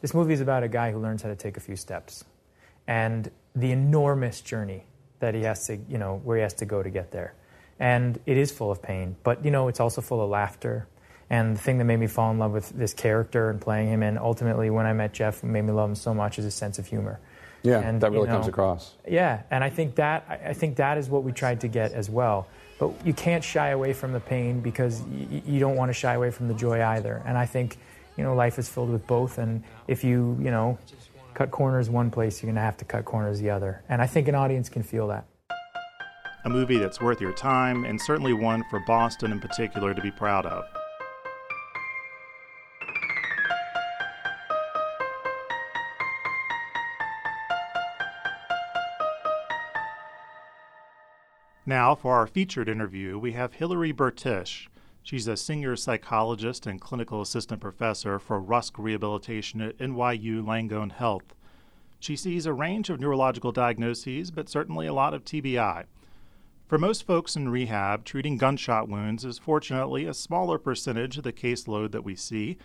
this 0.00 0.14
movie 0.14 0.32
is 0.32 0.40
about 0.40 0.64
a 0.64 0.68
guy 0.68 0.90
who 0.90 0.98
learns 0.98 1.22
how 1.22 1.28
to 1.28 1.36
take 1.36 1.56
a 1.56 1.60
few 1.60 1.76
steps 1.76 2.24
and 2.86 3.30
the 3.54 3.72
enormous 3.72 4.40
journey 4.40 4.84
that 5.20 5.34
he 5.34 5.42
has 5.42 5.66
to, 5.66 5.78
you 5.88 5.98
know, 5.98 6.20
where 6.24 6.36
he 6.36 6.42
has 6.42 6.54
to 6.54 6.64
go 6.64 6.82
to 6.82 6.90
get 6.90 7.10
there. 7.10 7.34
And 7.78 8.18
it 8.26 8.36
is 8.36 8.50
full 8.50 8.70
of 8.70 8.82
pain, 8.82 9.16
but, 9.22 9.44
you 9.44 9.50
know, 9.50 9.68
it's 9.68 9.80
also 9.80 10.00
full 10.00 10.22
of 10.22 10.30
laughter. 10.30 10.86
And 11.30 11.56
the 11.56 11.60
thing 11.60 11.78
that 11.78 11.84
made 11.84 11.98
me 11.98 12.08
fall 12.08 12.30
in 12.32 12.38
love 12.38 12.52
with 12.52 12.70
this 12.70 12.92
character 12.92 13.50
and 13.50 13.60
playing 13.60 13.88
him, 13.88 14.02
and 14.02 14.18
ultimately 14.18 14.68
when 14.68 14.86
I 14.86 14.92
met 14.92 15.12
Jeff, 15.12 15.42
made 15.42 15.62
me 15.62 15.72
love 15.72 15.90
him 15.90 15.94
so 15.94 16.12
much 16.12 16.38
is 16.38 16.44
his 16.44 16.54
sense 16.54 16.78
of 16.78 16.86
humor. 16.86 17.20
Yeah, 17.62 17.80
and, 17.80 18.00
that 18.00 18.10
really 18.10 18.22
you 18.22 18.26
know, 18.28 18.34
comes 18.34 18.48
across. 18.48 18.94
Yeah, 19.06 19.42
and 19.50 19.62
I 19.62 19.68
think 19.70 19.96
that 19.96 20.24
I 20.44 20.54
think 20.54 20.76
that 20.76 20.96
is 20.96 21.08
what 21.10 21.24
we 21.24 21.32
tried 21.32 21.60
to 21.60 21.68
get 21.68 21.92
as 21.92 22.08
well. 22.08 22.48
But 22.78 22.92
you 23.04 23.12
can't 23.12 23.44
shy 23.44 23.68
away 23.68 23.92
from 23.92 24.12
the 24.12 24.20
pain 24.20 24.60
because 24.60 25.02
y- 25.02 25.42
you 25.44 25.60
don't 25.60 25.76
want 25.76 25.90
to 25.90 25.92
shy 25.92 26.14
away 26.14 26.30
from 26.30 26.48
the 26.48 26.54
joy 26.54 26.82
either. 26.82 27.22
And 27.26 27.36
I 27.36 27.44
think, 27.44 27.76
you 28.16 28.24
know, 28.24 28.34
life 28.34 28.58
is 28.58 28.68
filled 28.68 28.88
with 28.88 29.06
both. 29.06 29.36
And 29.36 29.62
if 29.86 30.02
you, 30.02 30.38
you 30.40 30.50
know, 30.50 30.78
cut 31.34 31.50
corners 31.50 31.90
one 31.90 32.10
place, 32.10 32.42
you're 32.42 32.48
going 32.48 32.56
to 32.56 32.60
have 32.62 32.76
to 32.78 32.84
cut 32.84 33.04
corners 33.04 33.40
the 33.40 33.50
other. 33.50 33.82
And 33.88 34.00
I 34.00 34.06
think 34.06 34.28
an 34.28 34.34
audience 34.34 34.68
can 34.68 34.82
feel 34.82 35.06
that. 35.08 35.26
A 36.44 36.48
movie 36.48 36.78
that's 36.78 37.00
worth 37.00 37.20
your 37.20 37.34
time, 37.34 37.84
and 37.84 38.00
certainly 38.00 38.32
one 38.32 38.64
for 38.70 38.80
Boston 38.86 39.30
in 39.30 39.40
particular 39.40 39.92
to 39.92 40.00
be 40.00 40.10
proud 40.10 40.46
of. 40.46 40.64
Now, 51.66 51.94
for 51.94 52.14
our 52.14 52.26
featured 52.26 52.68
interview, 52.68 53.18
we 53.18 53.32
have 53.32 53.52
Hilary 53.52 53.92
Bertisch. 53.92 54.69
She's 55.02 55.26
a 55.26 55.36
senior 55.36 55.76
psychologist 55.76 56.66
and 56.66 56.80
clinical 56.80 57.20
assistant 57.20 57.60
professor 57.60 58.18
for 58.18 58.38
Rusk 58.38 58.78
Rehabilitation 58.78 59.60
at 59.60 59.78
NYU 59.78 60.44
Langone 60.44 60.92
Health. 60.92 61.34
She 61.98 62.16
sees 62.16 62.46
a 62.46 62.52
range 62.52 62.90
of 62.90 63.00
neurological 63.00 63.52
diagnoses, 63.52 64.30
but 64.30 64.48
certainly 64.48 64.86
a 64.86 64.92
lot 64.92 65.14
of 65.14 65.24
TBI. 65.24 65.84
For 66.66 66.78
most 66.78 67.04
folks 67.04 67.34
in 67.34 67.48
rehab, 67.48 68.04
treating 68.04 68.36
gunshot 68.36 68.88
wounds 68.88 69.24
is 69.24 69.38
fortunately 69.38 70.04
a 70.04 70.14
smaller 70.14 70.56
percentage 70.56 71.18
of 71.18 71.24
the 71.24 71.32
caseload 71.32 71.90
that 71.90 72.04
we 72.04 72.14
see, 72.14 72.58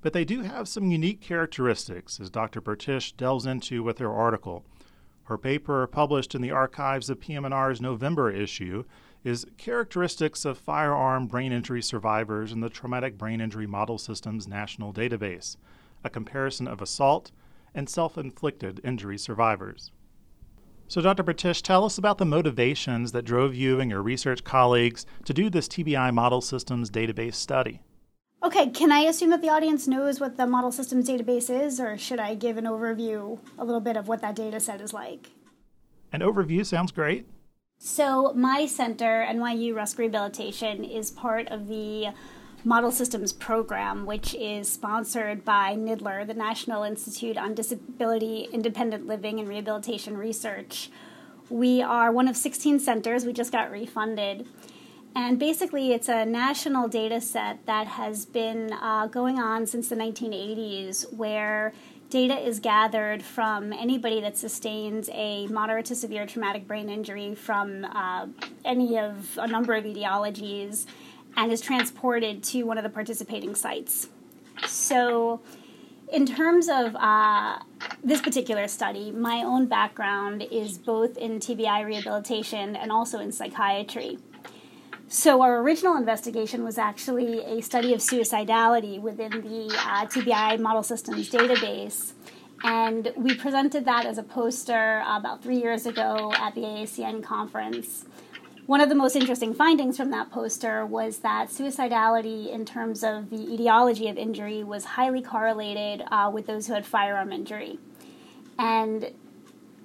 but 0.00 0.12
they 0.12 0.24
do 0.24 0.42
have 0.42 0.68
some 0.68 0.92
unique 0.92 1.20
characteristics, 1.20 2.20
as 2.20 2.30
Dr. 2.30 2.60
Bertisch 2.60 3.16
delves 3.16 3.46
into 3.46 3.82
with 3.82 3.98
her 3.98 4.12
article. 4.12 4.64
Her 5.24 5.36
paper, 5.36 5.86
published 5.86 6.34
in 6.34 6.40
the 6.40 6.52
archives 6.52 7.10
of 7.10 7.20
PM&R's 7.20 7.80
November 7.80 8.30
issue, 8.30 8.84
is 9.24 9.46
Characteristics 9.56 10.44
of 10.44 10.58
Firearm 10.58 11.26
Brain 11.26 11.52
Injury 11.52 11.82
Survivors 11.82 12.52
in 12.52 12.60
the 12.60 12.68
Traumatic 12.68 13.18
Brain 13.18 13.40
Injury 13.40 13.66
Model 13.66 13.98
Systems 13.98 14.46
National 14.46 14.92
Database, 14.92 15.56
a 16.04 16.10
comparison 16.10 16.68
of 16.68 16.80
assault 16.80 17.32
and 17.74 17.88
self 17.88 18.16
inflicted 18.16 18.80
injury 18.84 19.18
survivors. 19.18 19.90
So, 20.86 21.02
Dr. 21.02 21.22
Bertisch, 21.22 21.60
tell 21.60 21.84
us 21.84 21.98
about 21.98 22.16
the 22.16 22.24
motivations 22.24 23.12
that 23.12 23.24
drove 23.24 23.54
you 23.54 23.78
and 23.78 23.90
your 23.90 24.02
research 24.02 24.42
colleagues 24.42 25.04
to 25.26 25.34
do 25.34 25.50
this 25.50 25.68
TBI 25.68 26.14
Model 26.14 26.40
Systems 26.40 26.90
database 26.90 27.34
study. 27.34 27.82
Okay, 28.42 28.70
can 28.70 28.92
I 28.92 29.00
assume 29.00 29.30
that 29.30 29.42
the 29.42 29.50
audience 29.50 29.86
knows 29.86 30.20
what 30.20 30.36
the 30.36 30.46
Model 30.46 30.72
Systems 30.72 31.08
database 31.08 31.50
is, 31.50 31.78
or 31.78 31.98
should 31.98 32.20
I 32.20 32.34
give 32.34 32.56
an 32.56 32.64
overview, 32.64 33.38
a 33.58 33.64
little 33.64 33.80
bit 33.80 33.96
of 33.96 34.08
what 34.08 34.22
that 34.22 34.36
data 34.36 34.60
set 34.60 34.80
is 34.80 34.94
like? 34.94 35.30
An 36.12 36.20
overview 36.20 36.64
sounds 36.64 36.92
great. 36.92 37.26
So, 37.80 38.32
my 38.34 38.66
center, 38.66 39.24
NYU 39.28 39.72
Rusk 39.72 39.98
Rehabilitation, 39.98 40.82
is 40.82 41.12
part 41.12 41.46
of 41.46 41.68
the 41.68 42.08
Model 42.64 42.90
Systems 42.90 43.32
program, 43.32 44.04
which 44.04 44.34
is 44.34 44.68
sponsored 44.70 45.44
by 45.44 45.76
NIDILRR, 45.76 46.26
the 46.26 46.34
National 46.34 46.82
Institute 46.82 47.38
on 47.38 47.54
Disability 47.54 48.48
Independent 48.52 49.06
Living 49.06 49.38
and 49.38 49.48
Rehabilitation 49.48 50.16
Research. 50.16 50.90
We 51.50 51.80
are 51.80 52.10
one 52.10 52.26
of 52.26 52.36
16 52.36 52.80
centers, 52.80 53.24
we 53.24 53.32
just 53.32 53.52
got 53.52 53.70
refunded. 53.70 54.48
And 55.14 55.38
basically, 55.38 55.92
it's 55.92 56.08
a 56.08 56.26
national 56.26 56.88
data 56.88 57.20
set 57.20 57.64
that 57.66 57.86
has 57.86 58.26
been 58.26 58.72
uh, 58.72 59.06
going 59.06 59.38
on 59.38 59.66
since 59.66 59.88
the 59.88 59.96
1980s, 59.96 61.12
where 61.14 61.72
data 62.10 62.38
is 62.38 62.58
gathered 62.60 63.22
from 63.22 63.72
anybody 63.72 64.20
that 64.20 64.36
sustains 64.36 65.10
a 65.12 65.46
moderate 65.48 65.86
to 65.86 65.94
severe 65.94 66.26
traumatic 66.26 66.66
brain 66.66 66.88
injury 66.88 67.34
from 67.34 67.84
uh, 67.84 68.26
any 68.64 68.98
of 68.98 69.38
a 69.38 69.46
number 69.46 69.74
of 69.74 69.84
etiologies 69.84 70.86
and 71.36 71.52
is 71.52 71.60
transported 71.60 72.42
to 72.42 72.62
one 72.62 72.78
of 72.78 72.84
the 72.84 72.90
participating 72.90 73.54
sites. 73.54 74.08
So, 74.66 75.40
in 76.10 76.24
terms 76.24 76.68
of 76.70 76.96
uh, 76.96 77.58
this 78.02 78.22
particular 78.22 78.66
study, 78.66 79.12
my 79.12 79.42
own 79.42 79.66
background 79.66 80.42
is 80.50 80.78
both 80.78 81.18
in 81.18 81.38
TBI 81.38 81.84
rehabilitation 81.84 82.74
and 82.74 82.90
also 82.90 83.18
in 83.18 83.30
psychiatry. 83.30 84.18
So, 85.10 85.40
our 85.40 85.62
original 85.62 85.96
investigation 85.96 86.64
was 86.64 86.76
actually 86.76 87.38
a 87.40 87.62
study 87.62 87.94
of 87.94 88.00
suicidality 88.00 89.00
within 89.00 89.30
the 89.30 89.74
uh, 89.74 90.04
TBI 90.04 90.60
model 90.60 90.82
systems 90.82 91.30
database. 91.30 92.12
And 92.62 93.10
we 93.16 93.34
presented 93.34 93.86
that 93.86 94.04
as 94.04 94.18
a 94.18 94.22
poster 94.22 95.02
about 95.06 95.42
three 95.42 95.56
years 95.56 95.86
ago 95.86 96.30
at 96.36 96.54
the 96.54 96.60
AACN 96.60 97.22
conference. 97.22 98.04
One 98.66 98.82
of 98.82 98.90
the 98.90 98.94
most 98.94 99.16
interesting 99.16 99.54
findings 99.54 99.96
from 99.96 100.10
that 100.10 100.30
poster 100.30 100.84
was 100.84 101.20
that 101.20 101.48
suicidality, 101.48 102.52
in 102.52 102.66
terms 102.66 103.02
of 103.02 103.30
the 103.30 103.54
etiology 103.54 104.08
of 104.08 104.18
injury, 104.18 104.62
was 104.62 104.84
highly 104.84 105.22
correlated 105.22 106.02
uh, 106.10 106.30
with 106.30 106.46
those 106.46 106.66
who 106.66 106.74
had 106.74 106.84
firearm 106.84 107.32
injury. 107.32 107.78
And 108.58 109.12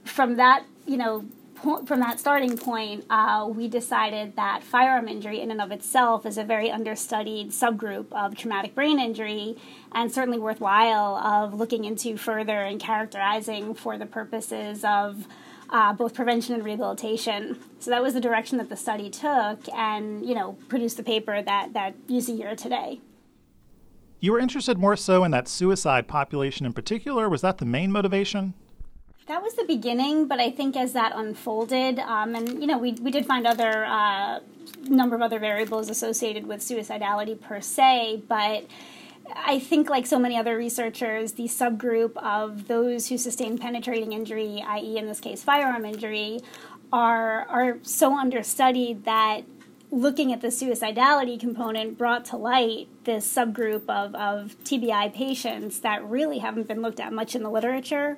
from 0.03 0.35
that, 0.35 0.65
you 0.85 0.97
know, 0.97 1.23
from 1.63 2.01
that 2.01 2.19
starting 2.19 2.57
point, 2.57 3.05
uh, 3.09 3.49
we 3.49 3.69
decided 3.69 4.35
that 4.35 4.63
firearm 4.63 5.07
injury, 5.07 5.39
in 5.39 5.49
and 5.49 5.61
of 5.61 5.71
itself, 5.71 6.25
is 6.25 6.37
a 6.37 6.43
very 6.43 6.69
understudied 6.69 7.51
subgroup 7.51 8.07
of 8.11 8.35
traumatic 8.35 8.75
brain 8.75 8.99
injury, 8.99 9.57
and 9.93 10.11
certainly 10.11 10.39
worthwhile 10.39 11.15
of 11.15 11.53
looking 11.53 11.85
into 11.85 12.17
further 12.17 12.61
and 12.61 12.81
characterizing 12.81 13.73
for 13.73 13.97
the 13.97 14.05
purposes 14.05 14.83
of 14.83 15.25
uh, 15.69 15.93
both 15.93 16.13
prevention 16.13 16.53
and 16.53 16.65
rehabilitation. 16.65 17.57
So 17.79 17.91
that 17.91 18.03
was 18.03 18.13
the 18.13 18.21
direction 18.21 18.57
that 18.57 18.67
the 18.67 18.77
study 18.77 19.09
took, 19.09 19.67
and 19.73 20.25
you 20.25 20.35
know, 20.35 20.57
produced 20.67 20.97
the 20.97 21.03
paper 21.03 21.41
that 21.41 21.73
that 21.73 21.95
you 22.07 22.19
see 22.19 22.35
here 22.35 22.55
today. 22.55 22.99
You 24.19 24.33
were 24.33 24.39
interested 24.39 24.77
more 24.77 24.95
so 24.95 25.23
in 25.23 25.31
that 25.31 25.47
suicide 25.47 26.07
population 26.07 26.65
in 26.65 26.73
particular. 26.73 27.29
Was 27.29 27.41
that 27.41 27.57
the 27.57 27.65
main 27.65 27.91
motivation? 27.91 28.53
That 29.27 29.41
was 29.41 29.53
the 29.53 29.63
beginning, 29.63 30.27
but 30.27 30.41
I 30.41 30.51
think 30.51 30.75
as 30.75 30.91
that 30.93 31.13
unfolded, 31.15 31.97
um, 31.99 32.35
and 32.35 32.59
you 32.59 32.67
know, 32.67 32.77
we 32.77 32.91
we 32.93 33.09
did 33.09 33.25
find 33.25 33.47
other 33.47 33.85
uh, 33.85 34.39
number 34.83 35.15
of 35.15 35.21
other 35.21 35.39
variables 35.39 35.89
associated 35.89 36.45
with 36.45 36.59
suicidality 36.59 37.39
per 37.39 37.61
se, 37.61 38.23
but 38.27 38.65
I 39.33 39.59
think, 39.59 39.89
like 39.89 40.05
so 40.05 40.19
many 40.19 40.37
other 40.37 40.57
researchers, 40.57 41.33
the 41.33 41.45
subgroup 41.45 42.17
of 42.17 42.67
those 42.67 43.07
who 43.07 43.17
sustain 43.17 43.57
penetrating 43.57 44.11
injury, 44.11 44.61
i.e., 44.67 44.97
in 44.97 45.07
this 45.07 45.21
case, 45.21 45.41
firearm 45.41 45.85
injury, 45.85 46.41
are 46.91 47.47
are 47.47 47.77
so 47.81 48.17
understudied 48.17 49.05
that 49.05 49.43
looking 49.89 50.33
at 50.33 50.41
the 50.41 50.47
suicidality 50.47 51.39
component 51.39 51.97
brought 51.97 52.25
to 52.25 52.35
light 52.35 52.87
this 53.05 53.31
subgroup 53.31 53.87
of, 53.87 54.15
of 54.15 54.55
TBI 54.65 55.13
patients 55.13 55.79
that 55.79 56.03
really 56.03 56.39
haven't 56.39 56.67
been 56.67 56.81
looked 56.81 56.99
at 56.99 57.13
much 57.13 57.35
in 57.35 57.43
the 57.43 57.49
literature. 57.49 58.17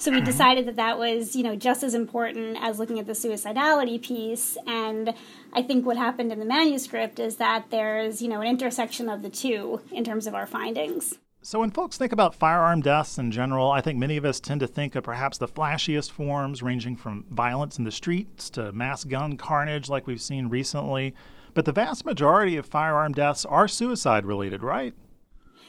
So 0.00 0.10
we 0.10 0.16
mm-hmm. 0.16 0.24
decided 0.24 0.66
that 0.66 0.76
that 0.76 0.98
was, 0.98 1.36
you 1.36 1.42
know, 1.42 1.54
just 1.54 1.82
as 1.82 1.92
important 1.92 2.56
as 2.62 2.78
looking 2.78 2.98
at 2.98 3.06
the 3.06 3.12
suicidality 3.12 4.00
piece. 4.00 4.56
And 4.66 5.12
I 5.52 5.60
think 5.60 5.84
what 5.84 5.98
happened 5.98 6.32
in 6.32 6.38
the 6.38 6.46
manuscript 6.46 7.20
is 7.20 7.36
that 7.36 7.66
there's, 7.68 8.22
you 8.22 8.28
know, 8.28 8.40
an 8.40 8.46
intersection 8.46 9.10
of 9.10 9.20
the 9.20 9.28
two 9.28 9.82
in 9.92 10.02
terms 10.02 10.26
of 10.26 10.34
our 10.34 10.46
findings. 10.46 11.18
So, 11.42 11.60
when 11.60 11.70
folks 11.70 11.98
think 11.98 12.12
about 12.12 12.34
firearm 12.34 12.80
deaths 12.80 13.18
in 13.18 13.30
general, 13.30 13.70
I 13.70 13.82
think 13.82 13.98
many 13.98 14.16
of 14.16 14.24
us 14.24 14.40
tend 14.40 14.60
to 14.60 14.66
think 14.66 14.94
of 14.94 15.04
perhaps 15.04 15.36
the 15.36 15.48
flashiest 15.48 16.10
forms, 16.10 16.62
ranging 16.62 16.96
from 16.96 17.26
violence 17.30 17.78
in 17.78 17.84
the 17.84 17.90
streets 17.90 18.48
to 18.50 18.72
mass 18.72 19.04
gun 19.04 19.36
carnage 19.36 19.90
like 19.90 20.06
we've 20.06 20.20
seen 20.20 20.48
recently. 20.48 21.14
But 21.52 21.66
the 21.66 21.72
vast 21.72 22.06
majority 22.06 22.56
of 22.56 22.64
firearm 22.64 23.12
deaths 23.12 23.44
are 23.44 23.68
suicide 23.68 24.24
related, 24.24 24.62
right? 24.62 24.94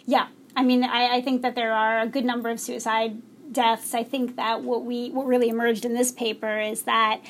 Yeah. 0.06 0.28
I 0.56 0.64
mean, 0.64 0.84
I, 0.84 1.18
I 1.18 1.22
think 1.22 1.42
that 1.42 1.56
there 1.56 1.74
are 1.74 2.00
a 2.00 2.08
good 2.08 2.26
number 2.26 2.50
of 2.50 2.60
suicide 2.60 3.22
deaths. 3.52 3.94
I 3.94 4.04
think 4.04 4.36
that 4.36 4.62
what 4.64 4.86
we 4.86 5.10
what 5.12 5.26
really 5.28 5.50
emerged 5.50 5.86
in 5.86 5.94
this 5.94 6.12
paper 6.12 6.60
is 6.60 6.84
that 6.84 7.22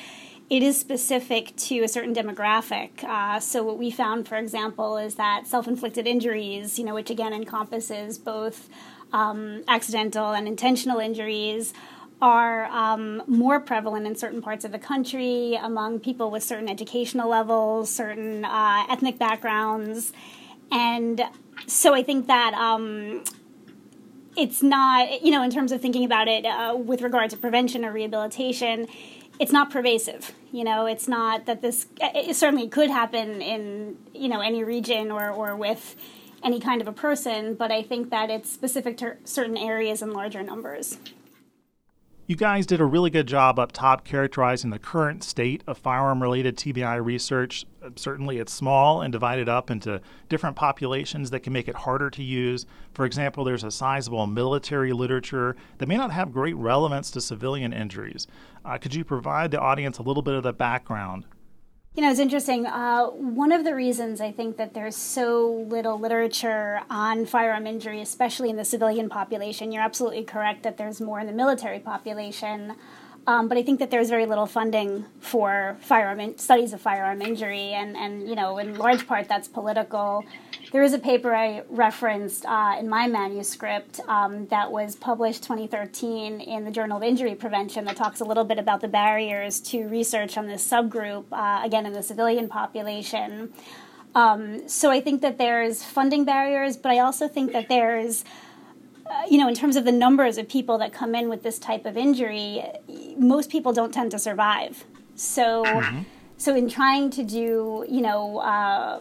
it 0.50 0.62
is 0.62 0.78
specific 0.78 1.56
to 1.56 1.80
a 1.80 1.88
certain 1.88 2.14
demographic. 2.14 3.02
Uh, 3.04 3.40
so 3.40 3.62
what 3.62 3.78
we 3.78 3.90
found, 3.90 4.28
for 4.28 4.36
example, 4.36 4.98
is 4.98 5.14
that 5.14 5.46
self-inflicted 5.46 6.06
injuries, 6.06 6.78
you 6.78 6.84
know, 6.84 6.94
which 6.94 7.08
again 7.08 7.32
encompasses 7.32 8.18
both 8.18 8.68
um, 9.14 9.64
accidental 9.66 10.32
and 10.32 10.46
intentional 10.46 10.98
injuries, 10.98 11.72
are 12.20 12.66
um, 12.66 13.22
more 13.26 13.60
prevalent 13.60 14.06
in 14.06 14.14
certain 14.14 14.42
parts 14.42 14.64
of 14.64 14.72
the 14.72 14.78
country 14.78 15.58
among 15.62 15.98
people 15.98 16.30
with 16.30 16.42
certain 16.42 16.68
educational 16.68 17.30
levels, 17.30 17.90
certain 17.90 18.44
uh, 18.44 18.84
ethnic 18.90 19.18
backgrounds, 19.18 20.12
and 20.70 21.22
so 21.66 21.94
I 21.94 22.02
think 22.02 22.26
that. 22.26 22.52
Um, 22.54 23.24
it's 24.36 24.62
not, 24.62 25.22
you 25.22 25.30
know, 25.30 25.42
in 25.42 25.50
terms 25.50 25.72
of 25.72 25.80
thinking 25.80 26.04
about 26.04 26.28
it 26.28 26.44
uh, 26.44 26.74
with 26.76 27.02
regard 27.02 27.30
to 27.30 27.36
prevention 27.36 27.84
or 27.84 27.92
rehabilitation, 27.92 28.88
it's 29.38 29.52
not 29.52 29.70
pervasive. 29.70 30.32
You 30.52 30.64
know, 30.64 30.86
it's 30.86 31.08
not 31.08 31.46
that 31.46 31.62
this. 31.62 31.86
It 32.00 32.36
certainly 32.36 32.68
could 32.68 32.90
happen 32.90 33.42
in 33.42 33.96
you 34.14 34.28
know 34.28 34.40
any 34.40 34.62
region 34.64 35.10
or 35.10 35.30
or 35.30 35.56
with 35.56 35.96
any 36.42 36.60
kind 36.60 36.80
of 36.80 36.88
a 36.88 36.92
person, 36.92 37.54
but 37.54 37.70
I 37.70 37.82
think 37.82 38.10
that 38.10 38.30
it's 38.30 38.50
specific 38.50 38.96
to 38.98 39.16
certain 39.24 39.56
areas 39.56 40.02
and 40.02 40.12
larger 40.12 40.42
numbers. 40.42 40.98
You 42.32 42.38
guys 42.38 42.64
did 42.64 42.80
a 42.80 42.86
really 42.86 43.10
good 43.10 43.26
job 43.26 43.58
up 43.58 43.72
top 43.72 44.06
characterizing 44.06 44.70
the 44.70 44.78
current 44.78 45.22
state 45.22 45.62
of 45.66 45.76
firearm 45.76 46.22
related 46.22 46.56
TBI 46.56 47.04
research. 47.04 47.66
Certainly, 47.96 48.38
it's 48.38 48.54
small 48.54 49.02
and 49.02 49.12
divided 49.12 49.50
up 49.50 49.70
into 49.70 50.00
different 50.30 50.56
populations 50.56 51.28
that 51.28 51.40
can 51.40 51.52
make 51.52 51.68
it 51.68 51.74
harder 51.74 52.08
to 52.08 52.22
use. 52.22 52.64
For 52.94 53.04
example, 53.04 53.44
there's 53.44 53.64
a 53.64 53.70
sizable 53.70 54.26
military 54.26 54.94
literature 54.94 55.56
that 55.76 55.88
may 55.88 55.98
not 55.98 56.10
have 56.10 56.32
great 56.32 56.56
relevance 56.56 57.10
to 57.10 57.20
civilian 57.20 57.74
injuries. 57.74 58.26
Uh, 58.64 58.78
could 58.78 58.94
you 58.94 59.04
provide 59.04 59.50
the 59.50 59.60
audience 59.60 59.98
a 59.98 60.02
little 60.02 60.22
bit 60.22 60.32
of 60.32 60.42
the 60.42 60.54
background? 60.54 61.26
You 61.94 62.02
know, 62.02 62.10
it's 62.10 62.20
interesting. 62.20 62.64
Uh, 62.64 63.08
one 63.08 63.52
of 63.52 63.64
the 63.64 63.74
reasons 63.74 64.22
I 64.22 64.32
think 64.32 64.56
that 64.56 64.72
there's 64.72 64.96
so 64.96 65.66
little 65.68 66.00
literature 66.00 66.80
on 66.88 67.26
firearm 67.26 67.66
injury, 67.66 68.00
especially 68.00 68.48
in 68.48 68.56
the 68.56 68.64
civilian 68.64 69.10
population, 69.10 69.70
you're 69.72 69.82
absolutely 69.82 70.24
correct 70.24 70.62
that 70.62 70.78
there's 70.78 71.02
more 71.02 71.20
in 71.20 71.26
the 71.26 71.34
military 71.34 71.80
population. 71.80 72.76
Um, 73.26 73.46
but 73.46 73.58
I 73.58 73.62
think 73.62 73.78
that 73.80 73.90
there's 73.90 74.08
very 74.08 74.24
little 74.24 74.46
funding 74.46 75.04
for 75.20 75.76
firearm 75.82 76.18
in- 76.20 76.38
studies 76.38 76.72
of 76.72 76.80
firearm 76.80 77.20
injury, 77.20 77.74
and, 77.74 77.94
and 77.94 78.26
you 78.26 78.36
know, 78.36 78.56
in 78.56 78.78
large 78.78 79.06
part 79.06 79.28
that's 79.28 79.46
political. 79.46 80.24
There 80.72 80.82
is 80.82 80.94
a 80.94 80.98
paper 80.98 81.34
I 81.34 81.64
referenced 81.68 82.46
uh, 82.46 82.76
in 82.80 82.88
my 82.88 83.06
manuscript 83.06 84.00
um, 84.08 84.46
that 84.46 84.72
was 84.72 84.96
published 84.96 85.42
2013 85.42 86.40
in 86.40 86.64
the 86.64 86.70
Journal 86.70 86.96
of 86.96 87.02
Injury 87.02 87.34
Prevention 87.34 87.84
that 87.84 87.96
talks 87.96 88.20
a 88.20 88.24
little 88.24 88.44
bit 88.44 88.58
about 88.58 88.80
the 88.80 88.88
barriers 88.88 89.60
to 89.60 89.86
research 89.88 90.38
on 90.38 90.46
this 90.46 90.66
subgroup, 90.66 91.26
uh, 91.30 91.60
again, 91.62 91.84
in 91.84 91.92
the 91.92 92.02
civilian 92.02 92.48
population. 92.48 93.52
Um, 94.14 94.66
so 94.66 94.90
I 94.90 95.02
think 95.02 95.20
that 95.20 95.36
there's 95.36 95.84
funding 95.84 96.24
barriers, 96.24 96.78
but 96.78 96.90
I 96.90 97.00
also 97.00 97.28
think 97.28 97.52
that 97.52 97.68
there's 97.68 98.24
uh, 99.04 99.24
you 99.28 99.36
know, 99.36 99.48
in 99.48 99.54
terms 99.54 99.76
of 99.76 99.84
the 99.84 99.92
numbers 99.92 100.38
of 100.38 100.48
people 100.48 100.78
that 100.78 100.90
come 100.90 101.14
in 101.14 101.28
with 101.28 101.42
this 101.42 101.58
type 101.58 101.84
of 101.84 101.98
injury, 101.98 102.62
most 103.18 103.50
people 103.50 103.74
don't 103.74 103.92
tend 103.92 104.10
to 104.12 104.18
survive. 104.18 104.84
So, 105.16 105.64
mm-hmm. 105.64 106.02
So 106.42 106.56
in 106.56 106.68
trying 106.68 107.08
to 107.10 107.22
do, 107.22 107.86
you 107.88 108.00
know, 108.00 108.38
uh, 108.38 109.00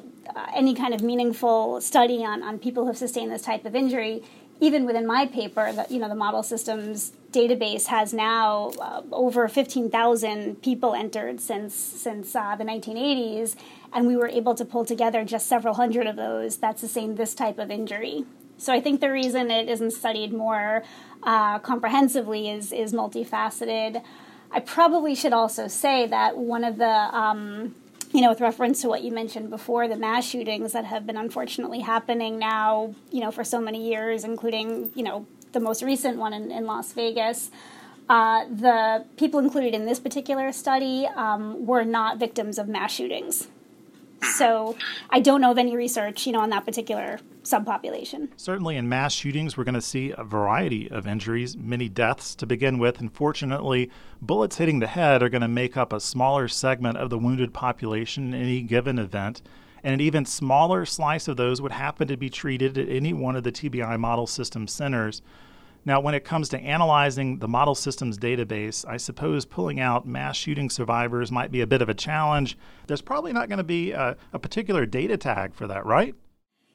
any 0.53 0.75
kind 0.75 0.93
of 0.93 1.01
meaningful 1.01 1.81
study 1.81 2.23
on, 2.23 2.43
on 2.43 2.59
people 2.59 2.85
who've 2.85 2.95
sustained 2.95 3.31
this 3.31 3.41
type 3.41 3.65
of 3.65 3.73
injury, 3.73 4.21
even 4.59 4.85
within 4.85 5.07
my 5.07 5.25
paper, 5.25 5.73
that 5.73 5.89
you 5.89 5.97
know 5.97 6.07
the 6.07 6.13
model 6.13 6.43
systems 6.43 7.13
database 7.31 7.87
has 7.87 8.13
now 8.13 8.69
uh, 8.79 9.01
over 9.11 9.47
15,000 9.47 10.61
people 10.61 10.93
entered 10.93 11.41
since 11.41 11.73
since 11.73 12.35
uh, 12.35 12.55
the 12.55 12.63
1980s, 12.63 13.55
and 13.91 14.05
we 14.05 14.15
were 14.15 14.27
able 14.27 14.53
to 14.53 14.63
pull 14.63 14.85
together 14.85 15.25
just 15.25 15.47
several 15.47 15.73
hundred 15.73 16.05
of 16.05 16.17
those 16.17 16.57
that 16.57 16.77
sustained 16.77 17.17
this 17.17 17.33
type 17.33 17.57
of 17.57 17.71
injury. 17.71 18.23
So 18.59 18.71
I 18.71 18.81
think 18.81 19.01
the 19.01 19.11
reason 19.11 19.49
it 19.49 19.67
isn't 19.67 19.93
studied 19.93 20.31
more 20.31 20.83
uh, 21.23 21.57
comprehensively 21.57 22.51
is 22.51 22.71
is 22.71 22.93
multifaceted. 22.93 24.03
I 24.53 24.59
probably 24.59 25.15
should 25.15 25.33
also 25.33 25.67
say 25.67 26.07
that 26.07 26.37
one 26.37 26.63
of 26.63 26.77
the 26.77 26.85
um, 26.85 27.75
you 28.13 28.21
know, 28.21 28.29
with 28.29 28.41
reference 28.41 28.81
to 28.81 28.89
what 28.89 29.03
you 29.03 29.11
mentioned 29.11 29.49
before, 29.49 29.87
the 29.87 29.95
mass 29.95 30.25
shootings 30.25 30.73
that 30.73 30.85
have 30.85 31.07
been 31.07 31.17
unfortunately 31.17 31.79
happening 31.79 32.37
now, 32.37 32.93
you 33.09 33.21
know, 33.21 33.31
for 33.31 33.43
so 33.43 33.61
many 33.61 33.87
years, 33.87 34.23
including, 34.23 34.91
you 34.95 35.03
know, 35.03 35.25
the 35.53 35.59
most 35.59 35.81
recent 35.81 36.17
one 36.17 36.33
in, 36.33 36.51
in 36.51 36.65
Las 36.65 36.91
Vegas. 36.93 37.49
Uh, 38.09 38.45
the 38.49 39.05
people 39.15 39.39
included 39.39 39.73
in 39.73 39.85
this 39.85 39.99
particular 39.99 40.51
study 40.51 41.07
um, 41.15 41.65
were 41.65 41.85
not 41.85 42.17
victims 42.17 42.59
of 42.59 42.67
mass 42.67 42.91
shootings. 42.91 43.47
So 44.35 44.75
I 45.09 45.21
don't 45.21 45.39
know 45.39 45.51
of 45.51 45.57
any 45.57 45.75
research, 45.75 46.27
you 46.27 46.33
know, 46.33 46.41
on 46.41 46.49
that 46.49 46.65
particular 46.65 47.19
subpopulation. 47.43 48.29
Certainly, 48.37 48.77
in 48.77 48.87
mass 48.89 49.13
shootings, 49.13 49.57
we're 49.57 49.63
going 49.63 49.75
to 49.75 49.81
see 49.81 50.13
a 50.17 50.23
variety 50.23 50.89
of 50.89 51.07
injuries, 51.07 51.57
many 51.57 51.89
deaths 51.89 52.35
to 52.35 52.45
begin 52.45 52.77
with. 52.79 52.99
Unfortunately, 52.99 53.89
bullets 54.21 54.57
hitting 54.57 54.79
the 54.79 54.87
head 54.87 55.23
are 55.23 55.29
going 55.29 55.41
to 55.41 55.47
make 55.47 55.77
up 55.77 55.91
a 55.93 55.99
smaller 55.99 56.47
segment 56.47 56.97
of 56.97 57.09
the 57.09 57.17
wounded 57.17 57.53
population 57.53 58.33
in 58.33 58.41
any 58.41 58.61
given 58.61 58.99
event. 58.99 59.41
And 59.83 59.93
an 59.95 60.01
even 60.01 60.25
smaller 60.25 60.85
slice 60.85 61.27
of 61.27 61.37
those 61.37 61.61
would 61.61 61.71
happen 61.71 62.07
to 62.07 62.17
be 62.17 62.29
treated 62.29 62.77
at 62.77 62.89
any 62.89 63.13
one 63.13 63.35
of 63.35 63.43
the 63.43 63.51
TBI 63.51 63.99
model 63.99 64.27
system 64.27 64.67
centers. 64.67 65.21
Now, 65.83 65.99
when 65.99 66.13
it 66.13 66.23
comes 66.23 66.49
to 66.49 66.59
analyzing 66.59 67.39
the 67.39 67.47
model 67.47 67.73
systems 67.73 68.19
database, 68.19 68.85
I 68.87 68.97
suppose 68.97 69.45
pulling 69.45 69.79
out 69.79 70.05
mass 70.05 70.37
shooting 70.37 70.69
survivors 70.69 71.31
might 71.31 71.49
be 71.49 71.61
a 71.61 71.67
bit 71.67 71.81
of 71.81 71.89
a 71.89 71.95
challenge. 71.95 72.55
There's 72.85 73.01
probably 73.01 73.33
not 73.33 73.49
going 73.49 73.57
to 73.57 73.63
be 73.63 73.91
a, 73.91 74.15
a 74.31 74.37
particular 74.37 74.85
data 74.85 75.17
tag 75.17 75.55
for 75.55 75.65
that, 75.65 75.83
right? 75.83 76.13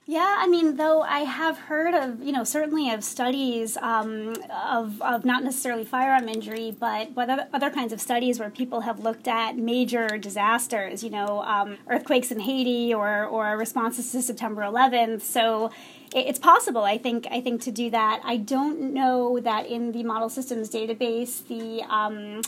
Yeah, 0.09 0.37
I 0.39 0.47
mean, 0.47 0.77
though 0.77 1.03
I 1.03 1.21
have 1.21 1.59
heard 1.59 1.93
of, 1.93 2.23
you 2.23 2.31
know, 2.31 2.45
certainly 2.45 2.91
of 2.91 3.03
studies 3.03 3.77
um, 3.79 4.37
of, 4.53 5.03
of 5.03 5.25
not 5.25 5.43
necessarily 5.43 5.85
firearm 5.85 6.29
injury, 6.29 6.71
but, 6.79 7.13
but 7.13 7.49
other 7.53 7.71
kinds 7.71 7.93
of 7.93 8.01
studies 8.01 8.39
where 8.39 8.49
people 8.49 8.83
have 8.83 9.01
looked 9.01 9.27
at 9.27 9.57
major 9.57 10.17
disasters, 10.17 11.03
you 11.03 11.11
know, 11.11 11.43
um, 11.43 11.79
earthquakes 11.89 12.31
in 12.31 12.39
Haiti 12.39 12.95
or, 12.95 13.25
or 13.25 13.57
responses 13.57 14.13
to 14.13 14.23
September 14.23 14.63
11th. 14.63 15.23
So 15.23 15.73
it's 16.15 16.39
possible, 16.39 16.85
I 16.85 16.99
think, 16.99 17.27
I 17.33 17.41
think 17.41 17.61
to 17.63 17.73
do 17.73 17.91
that. 17.91 18.21
I 18.23 18.37
don't 18.37 18.95
know 18.95 19.41
that 19.41 19.67
in 19.67 19.91
the 19.91 20.05
model 20.05 20.29
systems 20.29 20.71
database, 20.71 21.45
the 21.49 21.83
um, 21.93 22.43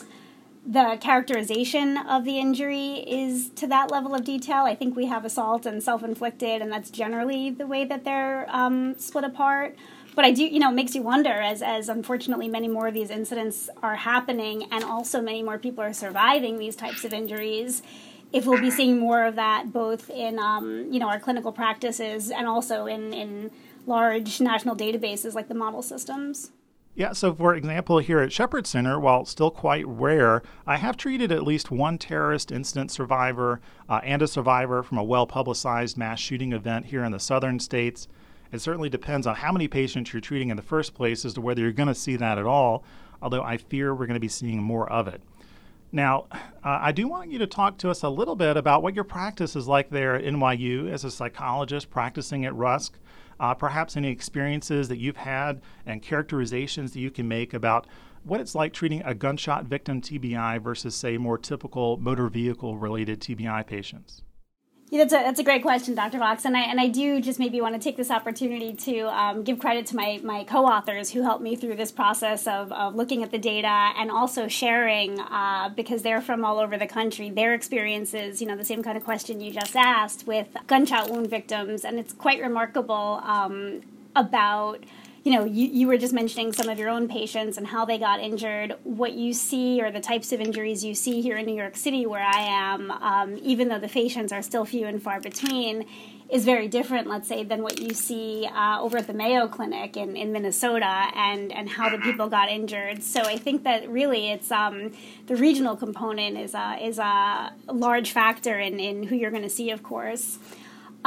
the 0.69 0.99
characterization 1.01 1.97
of 1.97 2.27
the 2.27 2.39
injury 2.39 2.97
is 2.97 3.49
to 3.57 3.67
that 3.69 3.91
level 3.91 4.15
of 4.15 4.23
detail. 4.23 4.65
I 4.65 4.75
think 4.75 4.95
we 4.95 5.07
have 5.07 5.25
assault 5.25 5.65
and 5.65 5.83
self 5.83 6.05
inflicted, 6.05 6.61
and 6.61 6.71
that's 6.71 6.91
generally 6.91 7.49
the 7.49 7.67
way 7.67 7.87
that 7.87 8.05
they're 8.05 8.47
um, 8.51 8.99
split 8.99 9.25
apart. 9.25 9.77
But 10.15 10.27
I 10.27 10.33
do, 10.33 10.45
you 10.45 10.59
know, 10.59 10.69
it 10.69 10.75
makes 10.75 10.95
you 10.95 11.01
wonder 11.01 11.31
as, 11.31 11.63
as 11.63 11.89
unfortunately 11.89 12.49
many 12.49 12.69
more 12.69 12.87
of 12.87 12.93
these 12.93 13.09
incidents 13.09 13.71
are 13.83 13.97
happening, 13.97 14.69
and 14.71 14.85
also 14.85 15.23
many 15.23 15.43
more 15.43 15.59
people 15.59 15.83
are 15.83 15.95
surviving 15.95 16.59
these 16.59 16.77
types 16.77 17.03
of 17.03 17.15
injuries. 17.15 17.83
If 18.31 18.45
we'll 18.45 18.61
be 18.61 18.71
seeing 18.71 18.99
more 18.99 19.25
of 19.25 19.37
that 19.37 19.73
both 19.73 20.11
in, 20.11 20.39
um, 20.39 20.93
you 20.93 20.99
know, 20.99 21.09
our 21.09 21.19
clinical 21.19 21.51
practices 21.51 22.31
and 22.31 22.47
also 22.47 22.85
in, 22.85 23.15
in 23.15 23.51
large 23.87 24.39
national 24.39 24.77
databases 24.77 25.33
like 25.33 25.49
the 25.49 25.55
model 25.55 25.81
systems. 25.81 26.51
Yeah, 26.99 27.13
so 27.13 27.33
for 27.33 27.55
example, 27.55 27.99
here 27.99 28.19
at 28.19 28.33
Shepherd 28.33 28.67
Center, 28.67 28.99
while 28.99 29.25
still 29.25 29.53
quite 29.53 29.87
rare, 29.87 30.43
I 30.67 30.79
have 30.79 30.97
treated 30.97 31.31
at 31.31 31.45
least 31.45 31.71
one 31.71 31.97
terrorist 31.97 32.51
incident 32.51 32.91
survivor 32.91 33.61
uh, 33.89 34.01
and 34.03 34.21
a 34.21 34.27
survivor 34.27 34.83
from 34.83 34.99
a 34.99 35.05
well 35.05 35.25
publicized 35.25 35.97
mass 35.97 36.19
shooting 36.19 36.53
event 36.53 36.87
here 36.87 37.05
in 37.05 37.13
the 37.13 37.21
southern 37.21 37.61
states. 37.61 38.09
It 38.51 38.61
certainly 38.61 38.89
depends 38.89 39.29
on 39.29 39.37
how 39.37 39.53
many 39.53 39.69
patients 39.69 40.13
you're 40.13 40.21
treating 40.21 40.51
in 40.51 40.57
the 40.57 40.63
first 40.63 40.93
place 40.93 41.25
as 41.25 41.35
to 41.35 41.41
whether 41.41 41.61
you're 41.61 41.71
going 41.71 41.87
to 41.87 41.95
see 41.95 42.17
that 42.17 42.37
at 42.37 42.47
all, 42.47 42.83
although 43.23 43.45
I 43.45 43.59
fear 43.59 43.95
we're 43.95 44.07
going 44.07 44.15
to 44.15 44.21
be 44.21 44.27
seeing 44.27 44.61
more 44.61 44.91
of 44.91 45.07
it. 45.07 45.23
Now, 45.93 46.27
uh, 46.33 46.81
I 46.83 46.91
do 46.91 47.07
want 47.07 47.31
you 47.31 47.39
to 47.39 47.47
talk 47.47 47.79
to 47.79 47.91
us 47.91 48.03
a 48.03 48.09
little 48.09 48.35
bit 48.35 48.57
about 48.57 48.83
what 48.83 48.97
your 48.97 49.05
practice 49.05 49.55
is 49.55 49.69
like 49.69 49.91
there 49.91 50.17
at 50.17 50.25
NYU 50.25 50.91
as 50.91 51.05
a 51.05 51.13
psychologist 51.13 51.91
practicing 51.91 52.45
at 52.45 52.57
Rusk. 52.57 52.99
Uh, 53.41 53.55
perhaps 53.55 53.97
any 53.97 54.09
experiences 54.09 54.89
that 54.89 54.99
you've 54.99 55.17
had 55.17 55.61
and 55.87 56.03
characterizations 56.03 56.93
that 56.93 57.01
you 57.01 57.11
can 57.11 57.29
make 57.29 57.55
about 57.55 57.87
what 58.25 58.41
it's 58.41 58.55
like 58.55 58.73
treating 58.73 59.03
a 59.05 59.15
gunshot 59.15 59.65
victim 59.65 60.01
TBI 60.01 60.61
versus, 60.61 60.95
say, 60.95 61.17
more 61.17 61.39
typical 61.39 61.97
motor 61.99 62.29
vehicle 62.29 62.77
related 62.77 63.21
TBI 63.21 63.67
patients. 63.67 64.23
Yeah, 64.91 65.01
that's 65.05 65.13
a, 65.13 65.17
that's 65.17 65.39
a 65.39 65.45
great 65.45 65.61
question, 65.61 65.95
Dr. 65.95 66.19
Fox. 66.19 66.47
And 66.47 66.57
I, 66.57 66.63
and 66.63 66.81
I 66.81 66.89
do 66.89 67.21
just 67.21 67.39
maybe 67.39 67.61
want 67.61 67.75
to 67.75 67.81
take 67.81 67.99
this 67.99 68.11
opportunity 68.11 68.73
to 68.73 69.01
um, 69.09 69.43
give 69.43 69.59
credit 69.59 69.85
to 69.87 69.97
my, 69.97 70.19
my 70.25 70.45
co 70.45 70.65
authors 70.65 71.11
who 71.11 71.21
helped 71.23 71.43
me 71.43 71.57
through 71.57 71.77
this 71.77 71.93
process 71.93 72.47
of, 72.47 72.73
of 72.73 72.95
looking 72.95 73.23
at 73.23 73.31
the 73.31 73.37
data 73.37 73.91
and 73.99 74.11
also 74.11 74.49
sharing, 74.49 75.21
uh, 75.21 75.69
because 75.77 76.01
they're 76.01 76.23
from 76.23 76.43
all 76.43 76.59
over 76.59 76.79
the 76.79 76.87
country, 76.87 77.29
their 77.29 77.53
experiences, 77.53 78.41
you 78.41 78.49
know, 78.49 78.57
the 78.57 78.65
same 78.65 78.83
kind 78.83 78.97
of 78.97 79.05
question 79.05 79.43
you 79.43 79.53
just 79.53 79.77
asked 79.77 80.27
with 80.27 80.49
gunshot 80.67 81.11
wound 81.11 81.29
victims. 81.29 81.85
And 81.85 81.99
it's 81.99 82.15
quite 82.15 82.41
remarkable 82.41 83.21
um, 83.25 83.83
about 84.17 84.85
you 85.29 85.35
know, 85.35 85.45
you, 85.45 85.69
you 85.69 85.87
were 85.87 85.99
just 85.99 86.15
mentioning 86.15 86.55
some 86.55 86.71
of 86.71 86.79
your 86.79 86.89
own 86.89 87.07
patients 87.07 87.59
and 87.59 87.67
how 87.67 87.85
they 87.85 87.99
got 87.99 88.19
injured. 88.19 88.75
What 88.85 89.13
you 89.13 89.35
see 89.35 89.79
or 89.83 89.91
the 89.91 90.01
types 90.01 90.33
of 90.33 90.41
injuries 90.41 90.83
you 90.83 90.95
see 90.95 91.21
here 91.21 91.37
in 91.37 91.45
New 91.45 91.55
York 91.55 91.77
City, 91.77 92.07
where 92.07 92.23
I 92.23 92.41
am, 92.41 92.91
um, 92.91 93.39
even 93.43 93.69
though 93.69 93.79
the 93.79 93.89
patients 93.89 94.33
are 94.33 94.41
still 94.41 94.65
few 94.65 94.87
and 94.87 95.03
far 95.03 95.21
between, 95.21 95.85
is 96.31 96.47
very 96.47 96.67
different, 96.67 97.09
let's 97.09 97.29
say, 97.29 97.45
than 97.45 97.63
what 97.63 97.79
you 97.79 97.93
see 97.93 98.49
uh, 98.51 98.81
over 98.81 98.97
at 98.97 99.07
the 99.07 99.13
Mayo 99.13 99.49
Clinic 99.49 99.99
in, 99.99 100.17
in 100.17 100.33
Minnesota 100.33 101.11
and, 101.15 101.53
and 101.53 101.69
how 101.69 101.91
the 101.91 101.99
people 101.99 102.31
got 102.31 102.49
injured. 102.49 103.03
So 103.03 103.21
I 103.21 103.37
think 103.37 103.65
that 103.65 103.87
really 103.91 104.31
it's 104.31 104.51
um, 104.51 104.93
the 105.27 105.37
regional 105.37 105.77
component 105.77 106.39
is 106.39 106.55
a, 106.55 106.79
is 106.81 106.99
a 106.99 107.53
large 107.67 108.13
factor 108.13 108.59
in, 108.59 108.81
in 108.81 109.03
who 109.03 109.15
you're 109.15 109.31
going 109.31 109.43
to 109.43 109.51
see, 109.51 109.73
of 109.73 109.83
course. 109.83 110.39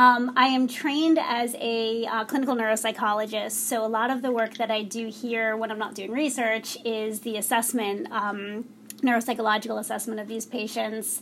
Um, 0.02 0.34
I 0.36 0.48
am 0.48 0.68
trained 0.68 1.20
as 1.22 1.56
a 1.60 2.08
uh, 2.08 2.26
clinical 2.26 2.56
neuropsychologist, 2.56 3.52
so 3.52 3.86
a 3.86 3.88
lot 3.88 4.10
of 4.10 4.24
the 4.24 4.32
work 4.32 4.56
that 4.56 4.72
I 4.72 4.82
do 4.82 5.10
here 5.10 5.56
when 5.56 5.70
I'm 5.70 5.78
not 5.78 5.94
doing 5.94 6.10
research 6.10 6.76
is 6.84 7.20
the 7.20 7.38
assessment, 7.38 8.12
um, 8.12 8.66
neuropsychological 9.04 9.80
assessment 9.80 10.20
of 10.20 10.28
these 10.28 10.48
patients. 10.48 11.22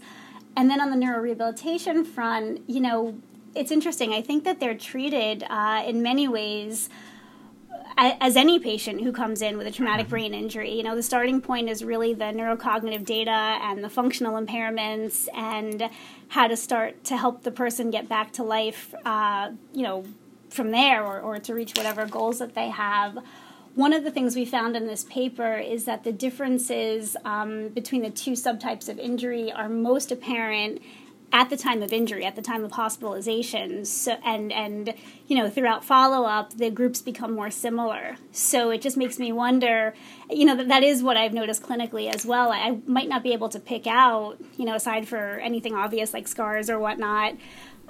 And 0.55 0.71
then 0.71 0.79
on 0.79 0.91
the 0.91 0.95
neurorehabilitation 0.95 2.07
front, 2.07 2.61
you 2.67 2.79
know, 2.79 3.19
it's 3.53 3.69
interesting. 3.69 4.13
I 4.13 4.21
think 4.21 4.45
that 4.45 4.61
they're 4.61 4.77
treated 4.77 5.43
uh, 5.49 5.83
in 5.85 6.01
many 6.01 6.29
ways 6.29 6.87
as 7.97 8.35
any 8.35 8.59
patient 8.59 9.01
who 9.01 9.11
comes 9.11 9.41
in 9.41 9.57
with 9.57 9.67
a 9.67 9.71
traumatic 9.71 10.05
mm-hmm. 10.05 10.11
brain 10.11 10.33
injury, 10.33 10.73
you 10.73 10.83
know, 10.83 10.95
the 10.95 11.03
starting 11.03 11.41
point 11.41 11.69
is 11.69 11.83
really 11.83 12.13
the 12.13 12.25
neurocognitive 12.25 13.05
data 13.05 13.31
and 13.31 13.83
the 13.83 13.89
functional 13.89 14.41
impairments 14.41 15.27
and 15.33 15.89
how 16.29 16.47
to 16.47 16.55
start 16.55 17.03
to 17.05 17.17
help 17.17 17.43
the 17.43 17.51
person 17.51 17.89
get 17.89 18.07
back 18.07 18.31
to 18.33 18.43
life, 18.43 18.93
uh, 19.05 19.51
you 19.73 19.83
know, 19.83 20.05
from 20.49 20.71
there 20.71 21.03
or, 21.03 21.19
or 21.19 21.37
to 21.39 21.53
reach 21.53 21.73
whatever 21.75 22.05
goals 22.05 22.39
that 22.39 22.55
they 22.55 22.69
have. 22.69 23.17
One 23.75 23.93
of 23.93 24.03
the 24.03 24.11
things 24.11 24.35
we 24.35 24.45
found 24.45 24.75
in 24.75 24.87
this 24.87 25.03
paper 25.03 25.55
is 25.55 25.85
that 25.85 26.03
the 26.03 26.11
differences 26.11 27.15
um, 27.23 27.69
between 27.69 28.01
the 28.01 28.09
two 28.09 28.31
subtypes 28.31 28.89
of 28.89 28.97
injury 28.97 29.51
are 29.51 29.69
most 29.69 30.11
apparent 30.11 30.81
at 31.31 31.49
the 31.49 31.57
time 31.57 31.83
of 31.83 31.93
injury, 31.93 32.25
at 32.25 32.35
the 32.35 32.41
time 32.41 32.63
of 32.63 32.71
hospitalization, 32.71 33.85
so, 33.85 34.17
and 34.25 34.51
and 34.51 34.93
you 35.27 35.37
know 35.37 35.49
throughout 35.49 35.83
follow 35.83 36.25
up, 36.25 36.53
the 36.53 36.69
groups 36.69 37.01
become 37.01 37.33
more 37.33 37.51
similar. 37.51 38.17
So 38.31 38.71
it 38.71 38.81
just 38.81 38.97
makes 38.97 39.19
me 39.19 39.31
wonder, 39.31 39.93
you 40.29 40.45
know, 40.45 40.55
that, 40.55 40.67
that 40.67 40.83
is 40.83 41.03
what 41.03 41.17
I've 41.17 41.33
noticed 41.33 41.61
clinically 41.61 42.13
as 42.13 42.25
well. 42.25 42.51
I, 42.51 42.59
I 42.59 42.79
might 42.85 43.09
not 43.09 43.23
be 43.23 43.33
able 43.33 43.49
to 43.49 43.59
pick 43.59 43.85
out, 43.87 44.37
you 44.57 44.65
know, 44.65 44.75
aside 44.75 45.07
for 45.07 45.39
anything 45.39 45.75
obvious 45.75 46.13
like 46.13 46.27
scars 46.27 46.69
or 46.69 46.79
whatnot, 46.79 47.35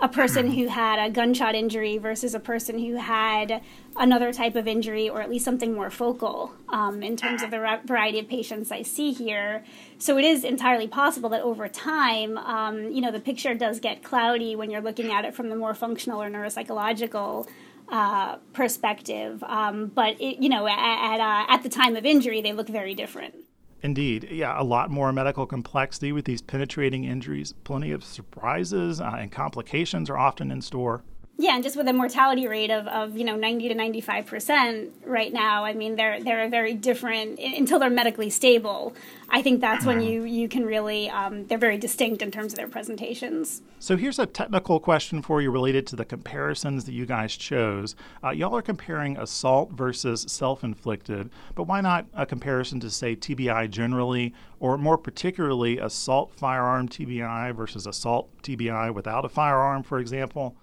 a 0.02 0.08
person 0.08 0.52
who 0.52 0.68
had 0.68 0.98
a 0.98 1.10
gunshot 1.12 1.56
injury 1.56 1.98
versus 1.98 2.34
a 2.34 2.40
person 2.40 2.80
who 2.80 2.96
had 2.96 3.62
another 3.98 4.32
type 4.32 4.56
of 4.56 4.68
injury 4.68 5.10
or 5.10 5.22
at 5.22 5.30
least 5.30 5.44
something 5.44 5.74
more 5.74 5.90
focal 5.90 6.54
um, 6.70 7.04
in 7.04 7.18
terms 7.18 7.44
of 7.44 7.52
the 7.52 7.80
variety 7.86 8.20
of 8.20 8.28
patients 8.28 8.72
I 8.72 8.82
see 8.82 9.12
here. 9.12 9.64
So 9.98 10.18
it 10.18 10.24
is 10.24 10.44
entirely 10.44 10.88
possible 10.88 11.30
that 11.30 11.42
over 11.42 11.68
time, 11.68 12.38
um, 12.38 12.92
you 12.92 13.02
know, 13.02 13.12
the 13.12 13.20
picture 13.20 13.54
does 13.54 13.80
get 13.80 14.04
cloudy 14.04 14.56
when 14.56 14.72
you're 14.72 14.82
looking 14.82 15.12
at 15.12 15.26
it 15.26 15.36
from 15.36 15.50
the 15.50 15.56
more 15.56 15.74
functional 15.74 16.22
or 16.22 16.30
neuropsychological 16.30 17.50
uh, 17.90 18.38
perspective. 18.54 19.44
Um, 19.44 19.88
but 19.88 20.20
it, 20.22 20.42
you 20.42 20.48
know, 20.48 20.68
at 20.68 20.80
at, 20.80 21.20
uh, 21.20 21.46
at 21.50 21.64
the 21.64 21.70
time 21.70 21.96
of 21.96 22.06
injury, 22.06 22.42
they 22.42 22.54
look 22.54 22.70
very 22.70 22.94
different. 22.94 23.36
Indeed. 23.82 24.28
Yeah, 24.30 24.60
a 24.60 24.64
lot 24.64 24.92
more 24.92 25.14
medical 25.14 25.46
complexity 25.46 26.12
with 26.12 26.26
these 26.26 26.42
penetrating 26.42 27.06
injuries. 27.06 27.54
Plenty 27.64 27.92
of 27.92 28.04
surprises 28.04 29.00
uh, 29.00 29.16
and 29.18 29.32
complications 29.32 30.10
are 30.10 30.18
often 30.18 30.52
in 30.52 30.62
store. 30.62 31.04
Yeah, 31.42 31.56
and 31.56 31.64
just 31.64 31.78
with 31.78 31.88
a 31.88 31.94
mortality 31.94 32.50
rate 32.50 32.70
of, 32.70 32.86
of 32.90 33.16
you 33.16 33.24
know 33.24 33.38
90 33.38 33.70
to 33.70 33.74
95 33.74 34.26
percent 34.26 34.94
right 35.06 35.32
now, 35.32 35.64
I 35.64 35.74
mean 35.74 35.96
they're 35.96 36.22
they're 36.22 36.44
a 36.44 36.50
very 36.50 36.74
different 36.74 37.40
until 37.40 37.80
they're 37.80 37.90
medically 37.90 38.30
stable. 38.30 38.94
I 39.30 39.42
think 39.42 39.62
that's 39.62 39.86
when 39.86 40.02
you 40.02 40.24
you 40.26 40.50
can 40.50 40.66
really 40.66 41.10
um, 41.10 41.48
they're 41.48 41.58
very 41.58 41.78
distinct 41.78 42.22
in 42.22 42.30
terms 42.30 42.52
of 42.52 42.58
their 42.58 42.68
presentations. 42.68 43.62
So 43.80 43.96
here's 43.96 44.20
a 44.20 44.26
technical 44.26 44.82
question 44.82 45.22
for 45.22 45.42
you 45.42 45.50
related 45.50 45.88
to 45.88 45.96
the 45.96 46.04
comparisons 46.04 46.84
that 46.84 46.92
you 46.92 47.06
guys 47.06 47.38
chose. 47.38 47.96
Uh, 48.22 48.32
y'all 48.32 48.54
are 48.58 48.62
comparing 48.62 49.18
assault 49.18 49.72
versus 49.72 50.26
self-inflicted, 50.28 51.30
but 51.56 51.64
why 51.64 51.80
not 51.80 52.06
a 52.14 52.26
comparison 52.26 52.82
to 52.82 52.90
say 52.90 53.16
TBI 53.16 53.70
generally, 53.70 54.34
or 54.60 54.78
more 54.78 54.98
particularly 54.98 55.78
assault 55.78 56.34
firearm 56.36 56.90
TBI 56.90 57.56
versus 57.56 57.88
assault 57.88 58.30
TBI 58.44 58.94
without 58.94 59.24
a 59.24 59.30
firearm, 59.30 59.84
for 59.84 60.00
example? 60.00 60.58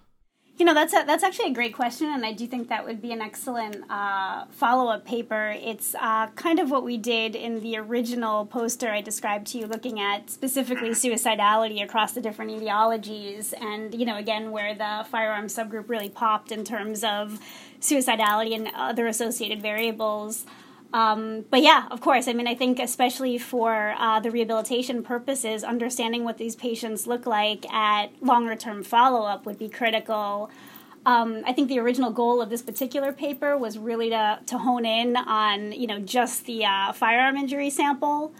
You 0.57 0.65
know, 0.65 0.73
that's 0.73 0.91
a, 0.91 1.03
that's 1.05 1.23
actually 1.23 1.51
a 1.51 1.53
great 1.53 1.75
question, 1.75 2.07
and 2.07 2.25
I 2.25 2.33
do 2.33 2.47
think 2.47 2.69
that 2.69 2.83
would 2.83 2.99
be 2.99 3.11
an 3.11 3.21
excellent 3.21 3.83
uh, 3.91 4.45
follow 4.49 4.91
up 4.91 5.05
paper. 5.05 5.53
It's 5.55 5.93
uh, 5.93 6.27
kind 6.29 6.57
of 6.57 6.71
what 6.71 6.83
we 6.83 6.97
did 6.97 7.35
in 7.35 7.59
the 7.59 7.77
original 7.77 8.47
poster 8.47 8.89
I 8.89 9.01
described 9.01 9.45
to 9.47 9.59
you, 9.59 9.67
looking 9.67 9.99
at 9.99 10.31
specifically 10.31 10.89
suicidality 10.89 11.83
across 11.83 12.13
the 12.13 12.21
different 12.21 12.49
etiologies, 12.49 13.53
and 13.61 13.93
you 13.93 14.03
know, 14.03 14.17
again, 14.17 14.49
where 14.49 14.73
the 14.73 15.05
firearm 15.11 15.45
subgroup 15.45 15.89
really 15.89 16.09
popped 16.09 16.51
in 16.51 16.63
terms 16.63 17.03
of 17.03 17.39
suicidality 17.79 18.55
and 18.55 18.71
other 18.75 19.05
associated 19.05 19.61
variables. 19.61 20.47
Um, 20.93 21.45
but 21.49 21.61
yeah, 21.61 21.87
of 21.91 22.01
course. 22.01 22.27
I 22.27 22.33
mean, 22.33 22.47
I 22.47 22.55
think 22.55 22.79
especially 22.79 23.37
for 23.37 23.93
uh, 23.97 24.19
the 24.19 24.31
rehabilitation 24.31 25.03
purposes, 25.03 25.63
understanding 25.63 26.23
what 26.23 26.37
these 26.37 26.55
patients 26.55 27.07
look 27.07 27.25
like 27.25 27.71
at 27.71 28.07
longer 28.21 28.55
term 28.55 28.83
follow 28.83 29.25
up 29.25 29.45
would 29.45 29.59
be 29.59 29.69
critical. 29.69 30.49
Um, 31.05 31.43
I 31.45 31.53
think 31.53 31.69
the 31.69 31.79
original 31.79 32.11
goal 32.11 32.41
of 32.41 32.49
this 32.49 32.61
particular 32.61 33.13
paper 33.13 33.57
was 33.57 33.77
really 33.77 34.09
to, 34.09 34.39
to 34.45 34.57
hone 34.57 34.85
in 34.85 35.15
on 35.15 35.71
you 35.71 35.87
know 35.87 35.99
just 35.99 36.45
the 36.45 36.65
uh, 36.65 36.93
firearm 36.93 37.37
injury 37.37 37.69
sample. 37.69 38.33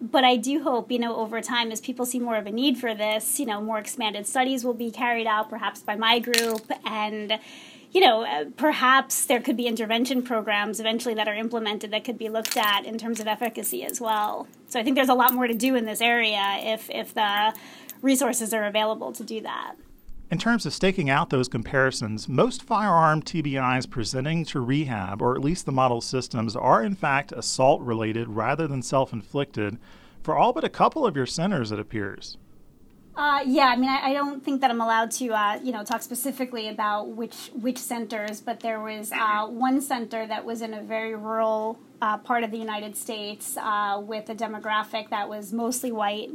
But 0.00 0.22
I 0.22 0.36
do 0.36 0.62
hope, 0.62 0.92
you 0.92 0.98
know, 1.00 1.16
over 1.16 1.40
time, 1.40 1.72
as 1.72 1.80
people 1.80 2.06
see 2.06 2.20
more 2.20 2.36
of 2.36 2.46
a 2.46 2.52
need 2.52 2.78
for 2.78 2.94
this, 2.94 3.40
you 3.40 3.46
know, 3.46 3.60
more 3.60 3.80
expanded 3.80 4.28
studies 4.28 4.64
will 4.64 4.74
be 4.74 4.92
carried 4.92 5.26
out, 5.26 5.50
perhaps 5.50 5.80
by 5.80 5.96
my 5.96 6.20
group, 6.20 6.70
and 6.84 7.40
you 7.92 8.00
know, 8.00 8.22
uh, 8.24 8.44
perhaps 8.56 9.24
there 9.24 9.40
could 9.40 9.56
be 9.56 9.66
intervention 9.66 10.22
programs 10.22 10.80
eventually 10.80 11.14
that 11.14 11.28
are 11.28 11.34
implemented 11.34 11.90
that 11.90 12.04
could 12.04 12.18
be 12.18 12.28
looked 12.28 12.56
at 12.56 12.84
in 12.84 12.98
terms 12.98 13.20
of 13.20 13.26
efficacy 13.26 13.84
as 13.84 14.00
well. 14.00 14.46
So 14.68 14.78
I 14.78 14.82
think 14.82 14.96
there's 14.96 15.08
a 15.08 15.14
lot 15.14 15.32
more 15.32 15.46
to 15.46 15.54
do 15.54 15.74
in 15.74 15.84
this 15.86 16.00
area 16.00 16.58
if 16.60 16.90
if 16.90 17.14
the 17.14 17.54
resources 18.02 18.52
are 18.52 18.64
available 18.64 19.12
to 19.12 19.24
do 19.24 19.40
that. 19.40 19.74
In 20.30 20.38
terms 20.38 20.66
of 20.66 20.74
staking 20.74 21.08
out 21.08 21.30
those 21.30 21.48
comparisons, 21.48 22.28
most 22.28 22.62
firearm 22.62 23.22
TBIs 23.22 23.88
presenting 23.88 24.44
to 24.46 24.60
rehab, 24.60 25.22
or 25.22 25.34
at 25.34 25.40
least 25.40 25.64
the 25.64 25.72
model 25.72 26.02
systems, 26.02 26.54
are 26.54 26.82
in 26.82 26.94
fact 26.94 27.32
assault 27.32 27.80
related 27.80 28.28
rather 28.28 28.66
than 28.66 28.82
self 28.82 29.12
inflicted 29.12 29.78
for 30.22 30.36
all 30.36 30.52
but 30.52 30.64
a 30.64 30.68
couple 30.68 31.06
of 31.06 31.16
your 31.16 31.24
centers, 31.24 31.72
it 31.72 31.78
appears. 31.78 32.36
Uh, 33.18 33.40
yeah, 33.44 33.66
I 33.66 33.74
mean, 33.74 33.90
I, 33.90 34.10
I, 34.10 34.12
don't 34.12 34.44
think 34.44 34.60
that 34.60 34.70
I'm 34.70 34.80
allowed 34.80 35.10
to, 35.10 35.30
uh, 35.30 35.58
you 35.60 35.72
know, 35.72 35.82
talk 35.82 36.02
specifically 36.02 36.68
about 36.68 37.08
which 37.08 37.50
which 37.52 37.76
centers, 37.76 38.40
but 38.40 38.60
there 38.60 38.78
was 38.78 39.10
uh, 39.10 39.48
one 39.48 39.80
center 39.80 40.24
that 40.28 40.44
was 40.44 40.62
in 40.62 40.72
a 40.72 40.80
very 40.84 41.16
rural 41.16 41.80
uh, 42.00 42.18
part 42.18 42.44
of 42.44 42.52
the 42.52 42.58
United 42.58 42.96
States 42.96 43.56
uh, 43.56 44.00
with 44.00 44.30
a 44.30 44.36
demographic 44.36 45.10
that 45.10 45.28
was 45.28 45.52
mostly 45.52 45.90
white, 45.90 46.30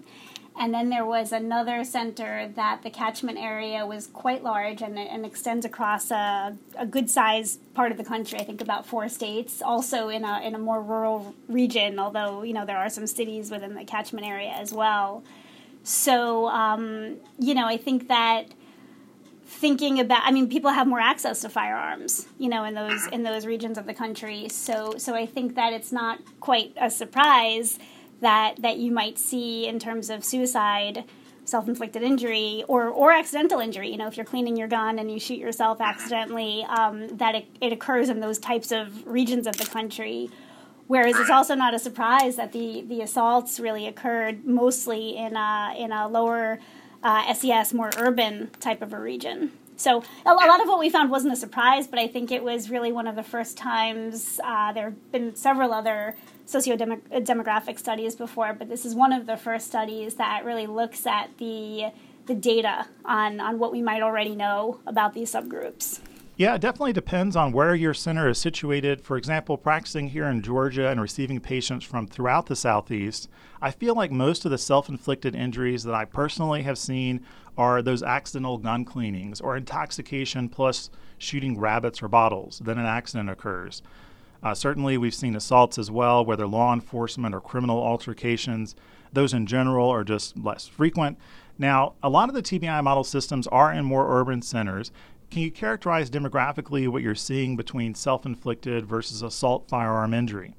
and 0.60 0.74
then 0.74 0.90
there 0.90 1.06
was 1.06 1.32
another 1.32 1.86
center 1.86 2.52
that 2.56 2.82
the 2.84 2.90
catchment 2.90 3.38
area 3.40 3.86
was 3.86 4.08
quite 4.08 4.44
large 4.44 4.82
and, 4.82 5.00
and 5.00 5.26
extends 5.26 5.66
across 5.66 6.12
a, 6.12 6.58
a 6.78 6.86
good 6.86 7.10
sized 7.10 7.62
part 7.74 7.94
of 7.94 7.98
the 7.98 8.04
country. 8.04 8.38
I 8.42 8.44
think 8.44 8.60
about 8.60 8.86
four 8.86 9.08
states, 9.08 9.62
also 9.62 10.10
in 10.10 10.26
a 10.26 10.42
in 10.42 10.54
a 10.54 10.60
more 10.60 10.82
rural 10.82 11.34
region. 11.48 11.98
Although 11.98 12.44
you 12.44 12.52
know 12.52 12.66
there 12.66 12.78
are 12.78 12.90
some 12.90 13.08
cities 13.08 13.52
within 13.52 13.74
the 13.74 13.86
catchment 13.86 14.28
area 14.28 14.50
as 14.52 14.74
well. 14.74 15.24
So, 15.84 16.48
um, 16.48 17.18
you 17.38 17.54
know, 17.54 17.68
I 17.68 17.78
think 17.78 18.08
that 18.08 18.48
thinking 19.46 20.00
about 20.00 20.24
i 20.26 20.32
mean 20.32 20.50
people 20.50 20.72
have 20.72 20.88
more 20.88 21.00
access 21.00 21.42
to 21.42 21.48
firearms 21.48 22.28
you 22.40 22.50
know 22.50 22.64
in 22.64 22.74
those 22.74 23.08
in 23.08 23.24
those 23.24 23.46
regions 23.46 23.78
of 23.78 23.86
the 23.86 23.94
country. 23.94 24.50
So 24.50 24.96
so 24.98 25.16
i 25.16 25.26
think 25.26 25.56
that 25.56 25.74
it's 25.74 25.92
not 25.92 26.20
quite 26.40 26.74
a 26.76 26.90
surprise 26.90 27.78
that 28.22 28.62
that 28.62 28.78
you 28.78 28.92
might 28.92 29.18
see 29.20 29.68
in 29.68 29.80
terms 29.80 30.10
of 30.10 30.24
suicide 30.26 31.04
self-inflicted 31.46 32.02
injury 32.02 32.64
or 32.68 32.88
or 32.88 33.12
accidental 33.12 33.60
injury 33.60 33.90
you 33.90 33.98
know 33.98 34.08
if 34.08 34.18
you're 34.18 34.26
cleaning 34.26 34.56
your 34.56 34.68
gun 34.68 34.98
and 34.98 35.12
you 35.12 35.20
shoot 35.20 35.38
yourself 35.38 35.80
accidentally 35.82 36.66
um, 36.70 37.08
that 37.18 37.36
it, 37.36 37.46
it 37.62 37.72
occurs 37.72 38.10
in 38.10 38.22
those 38.22 38.40
types 38.40 38.72
of 38.72 39.06
regions 39.06 39.46
of 39.46 39.56
the 39.58 39.66
country 39.66 40.30
whereas 40.88 41.16
it's 41.18 41.30
also 41.30 41.56
not 41.56 41.74
a 41.74 41.80
surprise 41.80 42.36
that 42.36 42.52
the 42.52 42.84
the 42.88 43.02
assaults 43.02 43.60
really 43.60 43.88
occurred 43.88 44.46
mostly 44.46 45.18
in 45.18 45.36
a 45.36 45.76
in 45.78 45.92
a 45.92 46.08
lower 46.08 46.60
uh, 47.04 47.34
SES 47.34 47.74
more 47.74 47.90
urban 47.98 48.50
type 48.60 48.82
of 48.82 48.94
a 48.94 49.00
region 49.00 49.52
so 49.76 50.04
a, 50.26 50.34
lot 50.34 50.62
of 50.62 50.68
what 50.68 50.80
we 50.80 50.90
found 50.90 51.10
wasn't 51.10 51.34
a 51.34 51.36
surprise, 51.36 51.88
but 51.88 52.00
I 52.00 52.08
think 52.08 52.32
it 52.32 52.44
was 52.44 52.70
really 52.70 52.92
one 52.92 53.08
of 53.08 53.16
the 53.16 53.24
first 53.24 53.58
times. 53.58 54.40
Uh, 54.44 54.72
there 54.72 54.86
have 54.86 55.12
been 55.12 55.36
several 55.36 55.74
other 55.74 56.16
socio-demographic 56.46 57.80
studies 57.80 58.16
before, 58.16 58.54
but 58.54 58.70
this 58.70 58.86
is 58.86 58.96
one 58.96 59.12
of 59.12 59.26
the 59.26 59.38
first 59.38 59.68
studies 59.68 60.16
that 60.16 60.46
really 60.46 60.68
looks 60.68 61.06
at 61.06 61.38
the 61.38 61.92
the 62.26 62.34
data 62.34 62.88
on 63.04 63.42
on 63.42 63.60
what 63.60 63.74
we 63.74 63.82
might 63.82 64.02
already 64.02 64.36
know 64.36 64.80
about 64.88 65.14
these 65.14 65.34
subgroups. 65.34 66.00
Yeah, 66.36 66.56
it 66.56 66.62
definitely 66.62 66.94
depends 66.94 67.36
on 67.36 67.52
where 67.52 67.76
your 67.76 67.94
center 67.94 68.28
is 68.28 68.40
situated. 68.40 69.02
For 69.02 69.18
example, 69.18 69.56
practicing 69.56 70.08
here 70.08 70.26
in 70.26 70.42
Georgia 70.42 70.90
and 70.90 71.00
receiving 71.00 71.40
patients 71.40 71.86
from 71.86 72.08
throughout 72.08 72.48
the 72.48 72.56
Southeast, 72.56 73.30
I 73.62 73.70
feel 73.70 73.94
like 73.94 74.12
most 74.12 74.44
of 74.44 74.50
the 74.50 74.58
self 74.58 74.90
inflicted 74.90 75.36
injuries 75.36 75.84
that 75.84 75.94
I 75.94 76.06
personally 76.06 76.64
have 76.64 76.80
seen 76.80 77.24
are 77.56 77.84
those 77.84 78.02
accidental 78.02 78.58
gun 78.58 78.84
cleanings 78.84 79.42
or 79.42 79.56
intoxication 79.56 80.50
plus 80.50 80.90
shooting 81.20 81.60
rabbits 81.60 82.02
or 82.02 82.08
bottles. 82.08 82.60
Then 82.66 82.80
an 82.80 82.88
accident 82.88 83.30
occurs. 83.30 83.84
Uh, 84.42 84.56
certainly, 84.56 84.98
we've 84.98 85.14
seen 85.14 85.36
assaults 85.36 85.78
as 85.78 85.92
well, 85.92 86.26
whether 86.26 86.48
law 86.48 86.74
enforcement 86.74 87.36
or 87.36 87.42
criminal 87.42 87.78
altercations. 87.78 88.76
Those 89.14 89.34
in 89.34 89.46
general 89.46 89.88
are 89.90 90.04
just 90.04 90.36
less 90.36 90.68
frequent. 90.68 91.20
Now, 91.58 91.94
a 92.02 92.10
lot 92.10 92.30
of 92.30 92.36
the 92.36 92.42
TBI 92.42 92.84
model 92.84 93.04
systems 93.04 93.46
are 93.48 93.72
in 93.72 93.86
more 93.86 94.20
urban 94.20 94.42
centers. 94.42 94.92
Can 95.34 95.42
you 95.42 95.50
characterize 95.50 96.12
demographically 96.12 96.88
what 96.88 97.02
you're 97.02 97.16
seeing 97.16 97.58
between 97.58 97.96
self 97.96 98.24
inflicted 98.24 98.86
versus 98.86 99.24
assault 99.24 99.68
firearm 99.68 100.14
injury? 100.14 100.54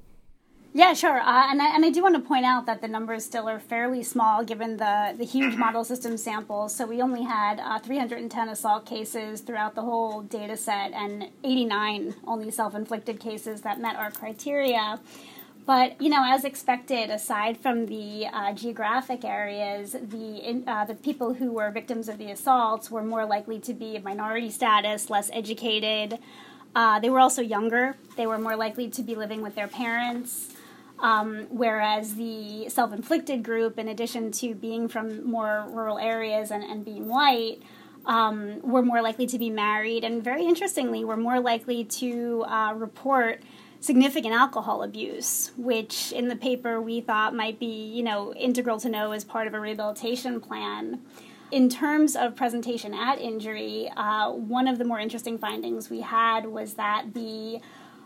Yeah, 0.73 0.91
sure. 0.91 1.17
Uh, 1.17 1.49
and, 1.49 1.61
I, 1.61 1.73
and 1.73 1.85
I 1.85 1.89
do 1.89 2.03
want 2.03 2.15
to 2.15 2.21
point 2.21 2.43
out 2.43 2.65
that 2.65 2.81
the 2.81 2.89
numbers 2.89 3.23
still 3.23 3.47
are 3.47 3.57
fairly 3.57 4.03
small 4.03 4.43
given 4.43 4.75
the, 4.75 5.15
the 5.17 5.23
huge 5.23 5.55
model 5.55 5.85
system 5.85 6.17
samples. 6.17 6.75
So 6.75 6.85
we 6.85 7.01
only 7.01 7.23
had 7.23 7.61
uh, 7.61 7.79
310 7.79 8.49
assault 8.49 8.85
cases 8.85 9.39
throughout 9.39 9.75
the 9.75 9.81
whole 9.81 10.23
data 10.23 10.57
set 10.57 10.91
and 10.91 11.29
89 11.45 12.15
only 12.27 12.51
self 12.51 12.75
inflicted 12.75 13.21
cases 13.21 13.61
that 13.61 13.79
met 13.79 13.95
our 13.95 14.11
criteria. 14.11 14.99
But 15.65 15.99
you 15.99 16.09
know, 16.09 16.23
as 16.23 16.45
expected, 16.45 17.09
aside 17.09 17.57
from 17.57 17.87
the 17.87 18.27
uh, 18.27 18.53
geographic 18.53 19.25
areas, 19.25 19.93
the 19.93 20.63
uh, 20.67 20.85
the 20.85 20.93
people 20.93 21.33
who 21.33 21.51
were 21.53 21.71
victims 21.71 22.07
of 22.07 22.19
the 22.19 22.29
assaults 22.29 22.91
were 22.91 23.03
more 23.03 23.25
likely 23.25 23.59
to 23.61 23.73
be 23.73 23.95
of 23.95 24.03
minority 24.03 24.51
status, 24.51 25.09
less 25.09 25.31
educated. 25.33 26.19
Uh, 26.75 26.99
they 26.99 27.09
were 27.09 27.19
also 27.19 27.41
younger. 27.41 27.95
They 28.15 28.27
were 28.27 28.37
more 28.37 28.55
likely 28.55 28.89
to 28.89 29.01
be 29.01 29.15
living 29.15 29.41
with 29.41 29.55
their 29.55 29.67
parents. 29.67 30.53
Um, 30.99 31.47
whereas 31.49 32.15
the 32.15 32.69
self 32.69 32.93
inflicted 32.93 33.43
group, 33.43 33.79
in 33.79 33.87
addition 33.87 34.31
to 34.33 34.53
being 34.53 34.87
from 34.87 35.29
more 35.29 35.65
rural 35.69 35.97
areas 35.97 36.51
and, 36.51 36.63
and 36.63 36.85
being 36.85 37.07
white, 37.07 37.61
um, 38.05 38.61
were 38.61 38.83
more 38.83 39.01
likely 39.01 39.25
to 39.27 39.39
be 39.39 39.49
married, 39.49 40.03
and 40.03 40.23
very 40.23 40.45
interestingly, 40.45 41.03
were 41.03 41.17
more 41.17 41.39
likely 41.39 41.83
to 41.85 42.45
uh, 42.47 42.73
report 42.75 43.41
significant 43.85 44.33
alcohol 44.33 44.81
abuse, 44.81 45.51
which 45.57 46.11
in 46.11 46.27
the 46.27 46.35
paper 46.35 46.81
we 46.81 47.01
thought 47.01 47.35
might 47.35 47.59
be, 47.59 47.65
you 47.65 48.01
know, 48.01 48.33
integral 48.33 48.79
to 48.79 48.89
know 48.89 49.11
as 49.11 49.23
part 49.23 49.45
of 49.45 49.53
a 49.53 49.59
rehabilitation 49.59 50.41
plan. 50.41 50.99
In 51.51 51.69
terms 51.69 52.15
of 52.15 52.35
presentation 52.35 52.95
at 52.95 53.19
injury, 53.19 53.89
uh, 53.95 54.31
one 54.31 54.67
of 54.67 54.79
the 54.79 54.85
more 54.85 54.99
interesting 54.99 55.37
findings 55.37 55.89
we 55.89 56.01
had 56.01 56.47
was 56.47 56.73
that 56.73 57.13
the 57.13 57.61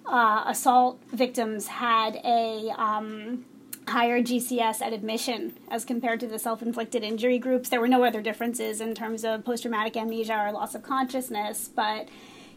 uh, 0.05 0.43
assault 0.47 0.99
victims 1.13 1.67
had 1.67 2.19
a 2.25 2.73
um, 2.77 3.45
higher 3.87 4.21
GCS 4.21 4.81
at 4.81 4.91
admission 4.91 5.57
as 5.69 5.85
compared 5.85 6.19
to 6.19 6.27
the 6.27 6.39
self 6.39 6.61
inflicted 6.61 7.03
injury 7.03 7.39
groups. 7.39 7.69
There 7.69 7.79
were 7.79 7.87
no 7.87 8.03
other 8.03 8.21
differences 8.21 8.81
in 8.81 8.95
terms 8.95 9.23
of 9.23 9.45
post 9.45 9.63
traumatic 9.63 9.95
amnesia 9.95 10.37
or 10.37 10.51
loss 10.51 10.75
of 10.75 10.83
consciousness, 10.83 11.69
but 11.73 12.09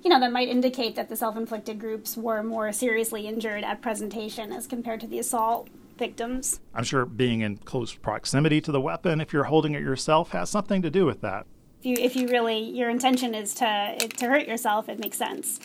you 0.02 0.10
know, 0.10 0.18
that 0.20 0.32
might 0.32 0.48
indicate 0.48 0.96
that 0.96 1.08
the 1.08 1.16
self 1.16 1.36
inflicted 1.36 1.78
groups 1.78 2.16
were 2.16 2.42
more 2.42 2.72
seriously 2.72 3.26
injured 3.26 3.64
at 3.64 3.80
presentation 3.80 4.52
as 4.52 4.66
compared 4.66 5.00
to 5.00 5.06
the 5.06 5.18
assault 5.18 5.68
victims. 5.96 6.60
I'm 6.74 6.84
sure 6.84 7.04
being 7.04 7.40
in 7.42 7.58
close 7.58 7.94
proximity 7.94 8.60
to 8.62 8.72
the 8.72 8.80
weapon, 8.80 9.20
if 9.20 9.32
you're 9.32 9.44
holding 9.44 9.74
it 9.74 9.82
yourself, 9.82 10.30
has 10.30 10.50
something 10.50 10.82
to 10.82 10.90
do 10.90 11.06
with 11.06 11.20
that. 11.20 11.46
If 11.80 11.86
you, 11.86 11.96
if 11.98 12.16
you 12.16 12.28
really, 12.28 12.58
your 12.58 12.90
intention 12.90 13.34
is 13.34 13.54
to, 13.54 13.96
to 13.98 14.26
hurt 14.26 14.48
yourself, 14.48 14.88
it 14.88 14.98
makes 14.98 15.16
sense. 15.16 15.60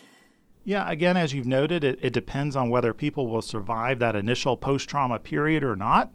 Yeah, 0.64 0.90
again, 0.90 1.16
as 1.16 1.34
you've 1.34 1.48
noted, 1.48 1.84
it, 1.84 2.00
it 2.02 2.12
depends 2.12 2.56
on 2.56 2.70
whether 2.70 2.94
people 2.94 3.28
will 3.28 3.42
survive 3.42 4.00
that 4.00 4.16
initial 4.16 4.58
post 4.58 4.90
trauma 4.90 5.18
period 5.18 5.64
or 5.64 5.76
not. 5.76 6.12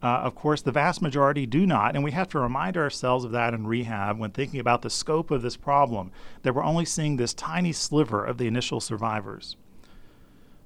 Uh, 0.00 0.06
of 0.06 0.34
course, 0.34 0.62
the 0.62 0.70
vast 0.70 1.02
majority 1.02 1.44
do 1.44 1.66
not, 1.66 1.94
and 1.94 2.04
we 2.04 2.12
have 2.12 2.28
to 2.28 2.38
remind 2.38 2.76
ourselves 2.76 3.24
of 3.24 3.32
that 3.32 3.52
in 3.52 3.66
rehab 3.66 4.18
when 4.18 4.30
thinking 4.30 4.60
about 4.60 4.82
the 4.82 4.90
scope 4.90 5.30
of 5.30 5.42
this 5.42 5.56
problem, 5.56 6.12
that 6.42 6.54
we're 6.54 6.62
only 6.62 6.84
seeing 6.84 7.16
this 7.16 7.34
tiny 7.34 7.72
sliver 7.72 8.24
of 8.24 8.38
the 8.38 8.46
initial 8.46 8.80
survivors. 8.80 9.56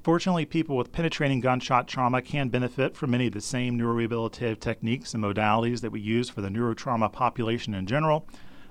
Fortunately, 0.03 0.45
people 0.45 0.77
with 0.77 0.93
penetrating 0.93 1.41
gunshot 1.41 1.87
trauma 1.87 2.21
can 2.21 2.49
benefit 2.49 2.97
from 2.97 3.13
many 3.13 3.29
of 3.29 3.33
the 3.33 3.41
same 3.41 3.79
neurorehabilitative 3.79 4.59
techniques 4.59 5.15
and 5.15 5.23
modalities 5.23 5.81
that 5.81 5.93
we 5.93 6.01
use 6.01 6.29
for 6.29 6.41
the 6.41 6.49
neurotrauma 6.49 7.11
population 7.11 7.73
in 7.73 7.87
general. 7.87 8.27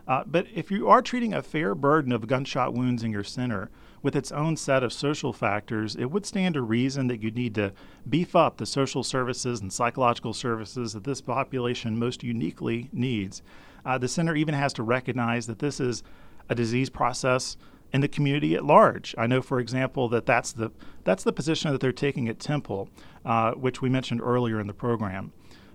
Uh, 0.07 0.23
but 0.25 0.45
if 0.53 0.69
you 0.69 0.89
are 0.89 1.01
treating 1.01 1.33
a 1.33 1.41
fair 1.41 1.73
burden 1.73 2.11
of 2.11 2.27
gunshot 2.27 2.73
wounds 2.73 3.01
in 3.01 3.11
your 3.11 3.23
center, 3.23 3.71
with 4.01 4.15
its 4.15 4.31
own 4.31 4.57
set 4.57 4.83
of 4.83 4.91
social 4.91 5.31
factors, 5.31 5.95
it 5.95 6.05
would 6.05 6.25
stand 6.25 6.55
to 6.55 6.61
reason 6.61 7.07
that 7.07 7.21
you'd 7.21 7.35
need 7.35 7.55
to 7.55 7.71
beef 8.09 8.35
up 8.35 8.57
the 8.57 8.65
social 8.65 9.03
services 9.03 9.61
and 9.61 9.71
psychological 9.71 10.33
services 10.33 10.93
that 10.93 11.03
this 11.03 11.21
population 11.21 11.97
most 11.97 12.23
uniquely 12.23 12.89
needs. 12.91 13.41
Uh, 13.85 13.97
the 13.97 14.07
center 14.07 14.35
even 14.35 14.53
has 14.53 14.73
to 14.73 14.83
recognize 14.83 15.47
that 15.47 15.59
this 15.59 15.79
is 15.79 16.03
a 16.49 16.55
disease 16.55 16.89
process 16.89 17.57
in 17.93 18.01
the 18.01 18.07
community 18.07 18.55
at 18.55 18.65
large. 18.65 19.13
I 19.17 19.27
know, 19.27 19.41
for 19.41 19.59
example, 19.59 20.07
that 20.09 20.25
that's 20.25 20.53
the 20.53 20.71
that's 21.03 21.23
the 21.23 21.33
position 21.33 21.71
that 21.71 21.81
they're 21.81 21.91
taking 21.91 22.29
at 22.29 22.39
Temple, 22.39 22.89
uh, 23.25 23.51
which 23.51 23.81
we 23.81 23.89
mentioned 23.89 24.21
earlier 24.21 24.59
in 24.59 24.67
the 24.67 24.73
program. 24.73 25.33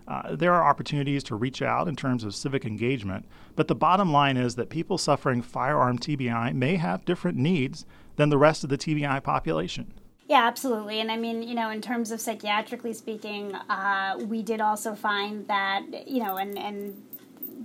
Uh, 0.09 0.37
there 0.37 0.55
are 0.55 0.65
opportunities 0.65 1.25
to 1.25 1.35
reach 1.35 1.63
out 1.63 1.89
in 1.89 1.97
terms 1.97 2.23
of 2.23 2.35
civic 2.35 2.65
engagement, 2.65 3.27
but 3.57 3.67
the 3.67 3.75
bottom 3.75 4.13
line 4.13 4.37
is 4.37 4.55
that 4.55 4.69
people 4.69 4.97
suffering 4.97 5.43
firearm 5.43 5.99
TBI 5.99 6.55
may 6.55 6.77
have 6.77 7.05
different 7.05 7.37
needs 7.37 7.85
than 8.17 8.31
the 8.31 8.39
rest 8.39 8.65
of 8.65 8.71
the 8.71 8.79
TBI 8.79 9.23
population. 9.23 9.93
Yeah, 10.29 10.45
absolutely. 10.47 11.01
And 11.01 11.11
I 11.11 11.17
mean, 11.17 11.43
you 11.43 11.55
know, 11.55 11.71
in 11.71 11.81
terms 11.81 12.11
of 12.11 12.19
psychiatrically 12.19 12.95
speaking, 12.95 13.55
uh, 13.55 14.19
we 14.27 14.43
did 14.43 14.61
also 14.61 14.95
find 14.95 15.47
that, 15.47 16.09
you 16.09 16.23
know, 16.23 16.37
and, 16.37 16.59
and 16.59 17.01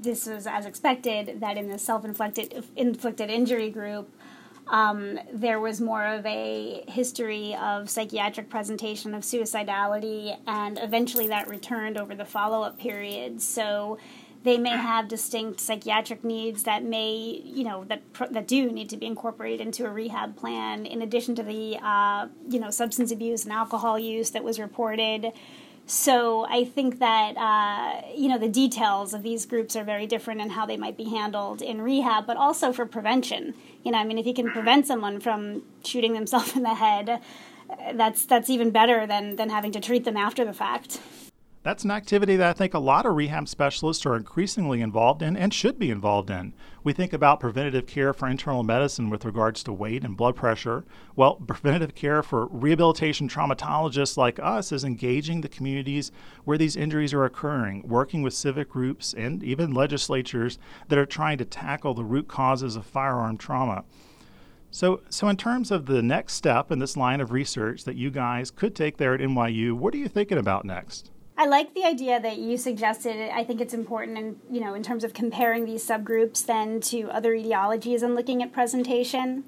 this 0.02 0.28
was 0.28 0.46
as 0.46 0.66
expected, 0.66 1.40
that 1.40 1.58
in 1.58 1.70
the 1.70 1.80
self 1.80 2.06
inflicted 2.06 2.64
inflicted 2.76 3.32
injury 3.32 3.72
group, 3.72 4.14
um, 4.68 5.20
there 5.34 5.60
was 5.60 5.82
more 5.82 6.06
of 6.06 6.26
a 6.26 6.84
history 6.88 7.56
of 7.56 7.90
psychiatric 7.90 8.50
presentation 8.50 9.16
of 9.16 9.24
suicidality, 9.24 10.38
and 10.46 10.80
eventually 10.82 11.28
that 11.28 11.48
returned 11.48 11.98
over 11.98 12.14
the 12.14 12.26
follow 12.26 12.62
up 12.62 12.78
period. 12.80 13.42
So 13.42 13.98
they 14.44 14.58
may 14.58 14.72
have 14.72 15.08
distinct 15.08 15.60
psychiatric 15.60 16.24
needs 16.24 16.64
that 16.64 16.84
may, 16.84 17.42
you 17.46 17.64
know, 17.64 17.84
that 17.86 18.02
that 18.32 18.48
do 18.48 18.72
need 18.72 18.90
to 18.90 18.98
be 18.98 19.06
incorporated 19.06 19.62
into 19.62 19.86
a 19.86 19.90
rehab 19.90 20.36
plan. 20.36 20.86
In 20.86 21.02
addition 21.02 21.36
to 21.36 21.44
the, 21.44 21.78
uh, 21.82 22.28
you 22.50 22.60
know, 22.60 22.72
substance 22.72 23.12
abuse 23.12 23.44
and 23.44 23.54
alcohol 23.54 24.00
use 24.00 24.32
that 24.32 24.44
was 24.44 24.60
reported. 24.60 25.32
So 25.86 26.46
I 26.46 26.64
think 26.64 27.00
that 27.00 27.36
uh, 27.38 28.08
you 28.16 28.30
know 28.30 28.38
the 28.38 28.48
details 28.48 29.14
of 29.14 29.24
these 29.24 29.46
groups 29.46 29.76
are 29.76 29.84
very 29.84 30.08
different 30.08 30.42
in 30.42 30.52
how 30.52 30.66
they 30.66 30.78
might 30.78 30.96
be 30.98 31.06
handled 31.06 31.62
in 31.62 31.82
rehab, 31.82 32.26
but 32.26 32.38
also 32.38 32.72
for 32.72 32.86
prevention. 32.86 33.54
You 33.84 33.92
know, 33.92 33.98
I 33.98 34.04
mean, 34.06 34.18
if 34.18 34.26
you 34.26 34.34
can 34.34 34.52
prevent 34.52 34.88
someone 34.88 35.20
from 35.20 35.64
shooting 35.84 36.14
themselves 36.14 36.56
in 36.56 36.64
the 36.64 36.76
head, 36.76 37.22
that's 37.94 38.26
that's 38.26 38.50
even 38.50 38.72
better 38.72 39.06
than 39.06 39.36
than 39.36 39.50
having 39.50 39.72
to 39.74 39.80
treat 39.80 40.06
them 40.06 40.18
after 40.18 40.46
the 40.46 40.54
fact. 40.54 41.00
That's 41.64 41.84
an 41.84 41.92
activity 41.92 42.38
that 42.38 42.50
I 42.50 42.54
think 42.54 42.74
a 42.74 42.80
lot 42.80 43.06
of 43.06 43.16
rehab 43.16 43.48
specialists 43.48 44.04
are 44.08 44.16
increasingly 44.16 44.82
involved 44.82 45.22
in 45.22 45.38
and 45.38 45.54
should 45.54 45.78
be 45.78 45.92
involved 45.92 46.32
in. 46.32 46.56
We 46.84 46.92
think 46.92 47.14
about 47.14 47.40
preventative 47.40 47.86
care 47.86 48.16
for 48.16 48.28
internal 48.28 48.64
medicine 48.64 49.12
with 49.12 49.26
regards 49.26 49.62
to 49.64 49.72
weight 49.72 50.04
and 50.04 50.18
blood 50.18 50.36
pressure. 50.36 50.86
Well, 51.16 51.36
preventative 51.48 51.94
care 51.94 52.24
for 52.24 52.48
rehabilitation 52.48 53.30
traumatologists 53.30 54.18
like 54.18 54.40
us 54.40 54.72
is 54.72 54.84
engaging 54.84 55.42
the 55.42 55.50
communities 55.50 56.12
where 56.46 56.58
these 56.58 56.76
injuries 56.76 57.14
are 57.14 57.26
occurring, 57.26 57.88
working 57.88 58.24
with 58.24 58.34
civic 58.34 58.68
groups 58.68 59.14
and 59.14 59.44
even 59.44 59.72
legislatures 59.72 60.58
that 60.88 60.98
are 60.98 61.06
trying 61.06 61.38
to 61.38 61.46
tackle 61.46 61.94
the 61.94 62.04
root 62.04 62.28
causes 62.28 62.76
of 62.76 62.88
firearm 62.88 63.38
trauma. 63.38 63.84
So, 64.72 65.02
so 65.10 65.30
in 65.30 65.38
terms 65.38 65.70
of 65.70 65.86
the 65.86 66.02
next 66.02 66.34
step 66.34 66.72
in 66.72 66.80
this 66.80 66.98
line 66.98 67.22
of 67.22 67.32
research 67.32 67.84
that 67.84 67.98
you 67.98 68.10
guys 68.10 68.50
could 68.50 68.76
take 68.76 68.98
there 68.98 69.14
at 69.14 69.20
NYU, 69.20 69.74
what 69.74 69.94
are 69.94 70.00
you 70.00 70.08
thinking 70.08 70.40
about 70.40 70.66
next? 70.66 71.12
I 71.42 71.46
like 71.46 71.74
the 71.74 71.86
idea 71.86 72.20
that 72.20 72.38
you 72.38 72.56
suggested. 72.56 73.32
I 73.34 73.44
think 73.44 73.62
it's 73.62 73.74
important, 73.74 74.16
in, 74.16 74.40
you 74.52 74.62
know, 74.62 74.76
in 74.76 74.84
terms 74.84 75.04
of 75.04 75.16
comparing 75.16 75.66
these 75.66 75.84
subgroups 75.84 76.46
then 76.46 76.80
to 76.82 77.10
other 77.10 77.34
etiologies 77.34 78.04
and 78.04 78.14
looking 78.14 78.44
at 78.44 78.54
presentation. 78.54 79.46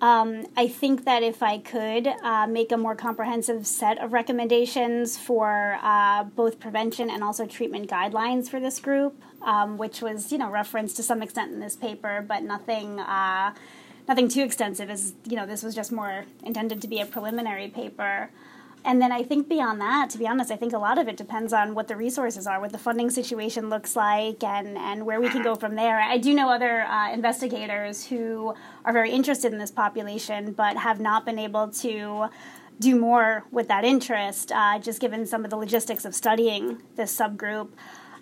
Um, 0.00 0.46
I 0.56 0.66
think 0.66 1.04
that 1.04 1.22
if 1.22 1.42
I 1.42 1.58
could 1.58 2.06
uh, 2.06 2.46
make 2.46 2.72
a 2.72 2.78
more 2.78 2.94
comprehensive 2.94 3.66
set 3.66 3.98
of 3.98 4.14
recommendations 4.14 5.18
for 5.18 5.78
uh, 5.82 6.24
both 6.24 6.58
prevention 6.58 7.10
and 7.10 7.22
also 7.22 7.44
treatment 7.44 7.90
guidelines 7.90 8.48
for 8.48 8.58
this 8.58 8.80
group, 8.80 9.22
um, 9.42 9.76
which 9.76 10.00
was 10.00 10.32
you 10.32 10.38
know 10.38 10.50
referenced 10.50 10.96
to 10.96 11.02
some 11.02 11.20
extent 11.22 11.52
in 11.52 11.60
this 11.60 11.76
paper, 11.76 12.24
but 12.26 12.44
nothing 12.44 12.98
uh, 12.98 13.54
nothing 14.08 14.28
too 14.28 14.42
extensive. 14.42 14.88
As 14.88 15.12
you 15.28 15.36
know, 15.36 15.44
this 15.44 15.62
was 15.62 15.74
just 15.74 15.92
more 15.92 16.24
intended 16.44 16.80
to 16.80 16.88
be 16.88 17.02
a 17.02 17.06
preliminary 17.06 17.68
paper. 17.68 18.30
And 18.86 19.02
then 19.02 19.10
I 19.10 19.24
think 19.24 19.48
beyond 19.48 19.80
that, 19.80 20.10
to 20.10 20.18
be 20.18 20.28
honest, 20.28 20.52
I 20.52 20.56
think 20.56 20.72
a 20.72 20.78
lot 20.78 20.96
of 20.96 21.08
it 21.08 21.16
depends 21.16 21.52
on 21.52 21.74
what 21.74 21.88
the 21.88 21.96
resources 21.96 22.46
are, 22.46 22.60
what 22.60 22.70
the 22.70 22.78
funding 22.78 23.10
situation 23.10 23.68
looks 23.68 23.96
like, 23.96 24.44
and, 24.44 24.78
and 24.78 25.04
where 25.04 25.20
we 25.20 25.28
can 25.28 25.42
go 25.42 25.56
from 25.56 25.74
there. 25.74 25.98
I 26.00 26.18
do 26.18 26.32
know 26.32 26.48
other 26.48 26.82
uh, 26.82 27.12
investigators 27.12 28.06
who 28.06 28.54
are 28.84 28.92
very 28.92 29.10
interested 29.10 29.52
in 29.52 29.58
this 29.58 29.72
population, 29.72 30.52
but 30.52 30.76
have 30.76 31.00
not 31.00 31.26
been 31.26 31.38
able 31.38 31.66
to 31.68 32.28
do 32.78 32.94
more 32.94 33.42
with 33.50 33.66
that 33.66 33.84
interest, 33.84 34.52
uh, 34.52 34.78
just 34.78 35.00
given 35.00 35.26
some 35.26 35.44
of 35.44 35.50
the 35.50 35.56
logistics 35.56 36.04
of 36.04 36.14
studying 36.14 36.80
this 36.94 37.16
subgroup. 37.16 37.70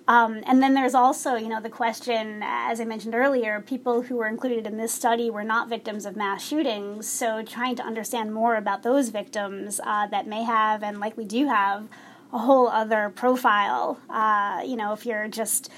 Um, 0.07 0.43
and 0.47 0.63
then 0.63 0.75
there's 0.75 0.95
also, 0.95 1.35
you 1.37 1.49
know, 1.49 1.63
the 1.63 1.71
question, 1.71 2.43
as 2.43 2.79
I 2.79 2.85
mentioned 2.85 3.15
earlier, 3.15 3.61
people 3.61 4.03
who 4.03 4.17
were 4.17 4.27
included 4.27 4.67
in 4.67 4.77
this 4.77 4.93
study 4.93 5.31
were 5.31 5.45
not 5.45 5.71
victims 5.71 6.05
of 6.05 6.15
mass 6.15 6.45
shootings. 6.47 7.09
So 7.09 7.43
trying 7.43 7.77
to 7.77 7.83
understand 7.83 8.35
more 8.35 8.57
about 8.57 8.83
those 8.83 9.09
victims 9.09 9.81
uh, 9.83 10.07
that 10.09 10.27
may 10.27 10.43
have 10.43 10.83
and 10.83 11.01
likely 11.01 11.25
do 11.25 11.47
have 11.47 11.89
a 12.35 12.39
whole 12.39 12.69
other 12.69 13.11
profile. 13.15 13.99
Uh, 14.11 14.63
you 14.67 14.77
know, 14.77 14.93
if 14.93 15.07
you're 15.07 15.29
just 15.29 15.71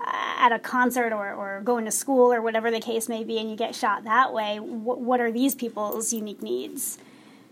uh, 0.00 0.34
at 0.38 0.50
a 0.50 0.58
concert 0.58 1.12
or, 1.12 1.32
or 1.32 1.60
going 1.62 1.84
to 1.84 1.92
school 1.92 2.32
or 2.32 2.42
whatever 2.42 2.72
the 2.72 2.80
case 2.80 3.08
may 3.08 3.22
be 3.22 3.38
and 3.38 3.48
you 3.48 3.56
get 3.56 3.76
shot 3.76 4.02
that 4.04 4.32
way, 4.32 4.56
wh- 4.56 4.98
what 4.98 5.20
are 5.20 5.30
these 5.30 5.54
people's 5.54 6.12
unique 6.12 6.42
needs? 6.42 6.98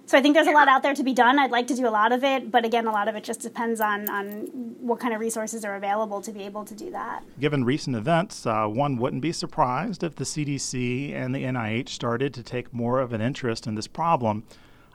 So 0.06 0.16
I 0.16 0.22
think 0.22 0.34
there's 0.36 0.46
a 0.46 0.52
lot 0.52 0.68
out 0.68 0.84
there 0.84 0.94
to 0.94 1.02
be 1.02 1.12
done. 1.12 1.36
I'd 1.40 1.50
like 1.50 1.66
to 1.66 1.74
do 1.74 1.88
a 1.88 1.90
lot 1.90 2.12
of 2.12 2.22
it, 2.22 2.52
but 2.52 2.64
again, 2.64 2.86
a 2.86 2.92
lot 2.92 3.08
of 3.08 3.16
it 3.16 3.24
just 3.24 3.40
depends 3.40 3.80
on, 3.80 4.08
on 4.08 4.46
what 4.80 5.00
kind 5.00 5.12
of 5.12 5.18
resources 5.18 5.64
are 5.64 5.74
available 5.74 6.20
to 6.20 6.30
be 6.30 6.44
able 6.44 6.64
to 6.64 6.74
do 6.76 6.92
that. 6.92 7.24
Given 7.40 7.64
recent 7.64 7.96
events, 7.96 8.46
uh, 8.46 8.66
one 8.68 8.98
wouldn't 8.98 9.20
be 9.20 9.32
surprised 9.32 10.04
if 10.04 10.14
the 10.14 10.22
CDC 10.22 11.12
and 11.12 11.34
the 11.34 11.42
NIH 11.42 11.88
started 11.88 12.32
to 12.34 12.44
take 12.44 12.72
more 12.72 13.00
of 13.00 13.12
an 13.12 13.20
interest 13.20 13.66
in 13.66 13.74
this 13.74 13.88
problem. 13.88 14.44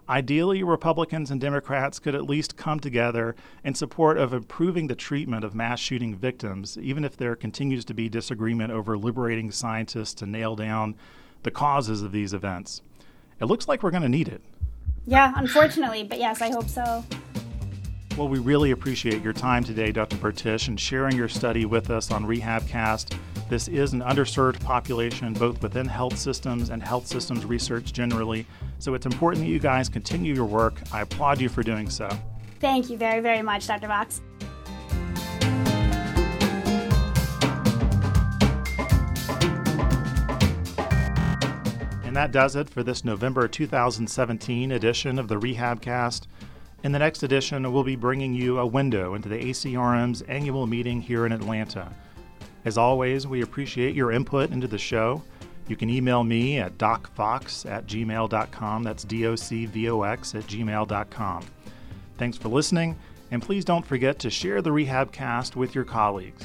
Ideally, 0.08 0.64
Republicans 0.64 1.30
and 1.30 1.42
Democrats 1.42 2.00
could 2.00 2.16
at 2.16 2.24
least 2.24 2.56
come 2.56 2.80
together 2.80 3.36
in 3.66 3.76
support 3.76 4.18
of 4.18 4.34
improving 4.34 4.88
the 4.88 4.96
treatment 4.96 5.44
of 5.44 5.54
mass 5.54 5.82
shooting 5.82 6.16
victims, 6.16 6.78
even 6.78 7.04
if 7.04 7.18
there 7.18 7.36
continues 7.36 7.84
to 7.84 7.94
be 7.94 8.08
disagreement 8.08 8.72
over 8.72 8.98
liberating 8.98 9.52
scientists 9.52 10.14
to 10.14 10.26
nail 10.26 10.56
down 10.56 10.96
the 11.44 11.52
causes 11.52 12.02
of 12.02 12.14
these 12.14 12.34
events. 12.34 12.82
It 13.42 13.46
looks 13.46 13.68
like 13.68 13.84
we're 13.84 13.92
going 13.92 14.04
to 14.04 14.10
need 14.10 14.30
it. 14.30 14.42
Yeah, 15.06 15.34
unfortunately, 15.36 16.04
but 16.04 16.20
yes, 16.20 16.42
I 16.42 16.52
hope 16.52 16.68
so. 16.68 17.04
Well, 18.18 18.28
we 18.28 18.40
really 18.40 18.72
appreciate 18.72 19.24
your 19.24 19.34
time 19.34 19.64
today, 19.64 19.92
Dr. 19.92 20.18
Bertisch, 20.18 20.68
and 20.68 20.80
sharing 20.80 21.16
your 21.16 21.30
study 21.30 21.66
with 21.66 21.90
us 21.90 22.12
on 22.12 22.26
RehabCast. 22.26 23.16
This 23.50 23.68
is 23.68 23.94
an 23.94 24.02
underserved 24.02 24.64
population, 24.64 25.34
both 25.34 25.62
within 25.62 25.86
health 25.86 26.18
systems 26.18 26.70
and 26.70 26.84
health 26.84 27.08
systems 27.08 27.46
research 27.46 27.94
generally. 27.94 28.46
So 28.80 28.94
it's 28.94 29.06
important 29.06 29.46
that 29.46 29.52
you 29.52 29.60
guys 29.60 29.90
continue 29.90 30.34
your 30.34 30.46
work. 30.46 30.82
I 30.92 31.02
applaud 31.02 31.42
you 31.42 31.50
for 31.50 31.64
doing 31.64 31.90
so. 31.90 32.10
Thank 32.60 32.90
you 32.90 32.98
very, 32.98 33.22
very 33.22 33.42
much, 33.42 33.68
Dr. 33.68 33.88
Vox. 33.88 34.22
And 42.12 42.18
that 42.18 42.34
does 42.34 42.58
it 42.58 42.70
for 42.70 42.84
this 42.84 43.06
November 43.06 43.48
2017 43.48 44.74
edition 44.74 45.18
of 45.18 45.30
the 45.30 45.40
RehabCast. 45.40 46.24
In 46.84 46.92
the 46.92 47.00
next 47.00 47.24
edition, 47.24 47.72
we'll 47.72 47.86
be 47.86 47.96
bringing 47.96 48.34
you 48.34 48.60
a 48.60 48.66
window 48.66 49.14
into 49.14 49.30
the 49.30 49.38
ACRM's 49.38 50.22
annual 50.24 50.68
meeting 50.68 51.00
here 51.00 51.26
in 51.26 51.32
Atlanta. 51.32 51.90
As 52.66 52.78
always, 52.78 53.28
we 53.28 53.44
appreciate 53.44 53.96
your 53.96 54.12
input 54.12 54.52
into 54.52 54.68
the 54.68 54.78
show. 54.78 55.24
You 55.70 55.78
can 55.78 55.90
email 55.90 56.26
me 56.26 56.58
at 56.58 56.78
docvox 56.78 57.66
at 57.66 57.88
gmail.com. 57.88 58.84
That's 58.84 59.06
D 59.06 59.26
O 59.26 59.38
C 59.38 59.66
V 59.66 59.90
O 59.90 60.02
X 60.02 60.36
at 60.36 60.44
gmail.com. 60.44 61.46
Thanks 62.18 62.36
for 62.36 62.50
listening, 62.50 63.00
and 63.32 63.42
please 63.42 63.64
don't 63.64 63.86
forget 63.86 64.20
to 64.20 64.30
share 64.30 64.62
the 64.62 64.72
RehabCast 64.72 65.56
with 65.56 65.74
your 65.74 65.86
colleagues. 65.86 66.44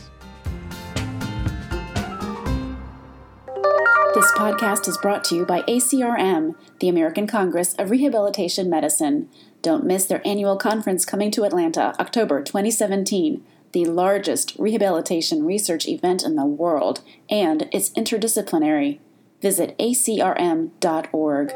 This 4.16 4.32
podcast 4.32 4.88
is 4.88 4.96
brought 4.96 5.24
to 5.24 5.34
you 5.34 5.44
by 5.44 5.60
ACRM, 5.64 6.54
the 6.80 6.88
American 6.88 7.26
Congress 7.26 7.74
of 7.74 7.90
Rehabilitation 7.90 8.70
Medicine. 8.70 9.28
Don't 9.60 9.84
miss 9.84 10.06
their 10.06 10.26
annual 10.26 10.56
conference 10.56 11.04
coming 11.04 11.30
to 11.32 11.44
Atlanta, 11.44 11.94
October 12.00 12.42
2017, 12.42 13.44
the 13.72 13.84
largest 13.84 14.56
rehabilitation 14.58 15.44
research 15.44 15.86
event 15.86 16.22
in 16.22 16.34
the 16.34 16.46
world, 16.46 17.02
and 17.28 17.68
it's 17.72 17.90
interdisciplinary. 17.90 19.00
Visit 19.42 19.76
acrm.org. 19.78 21.52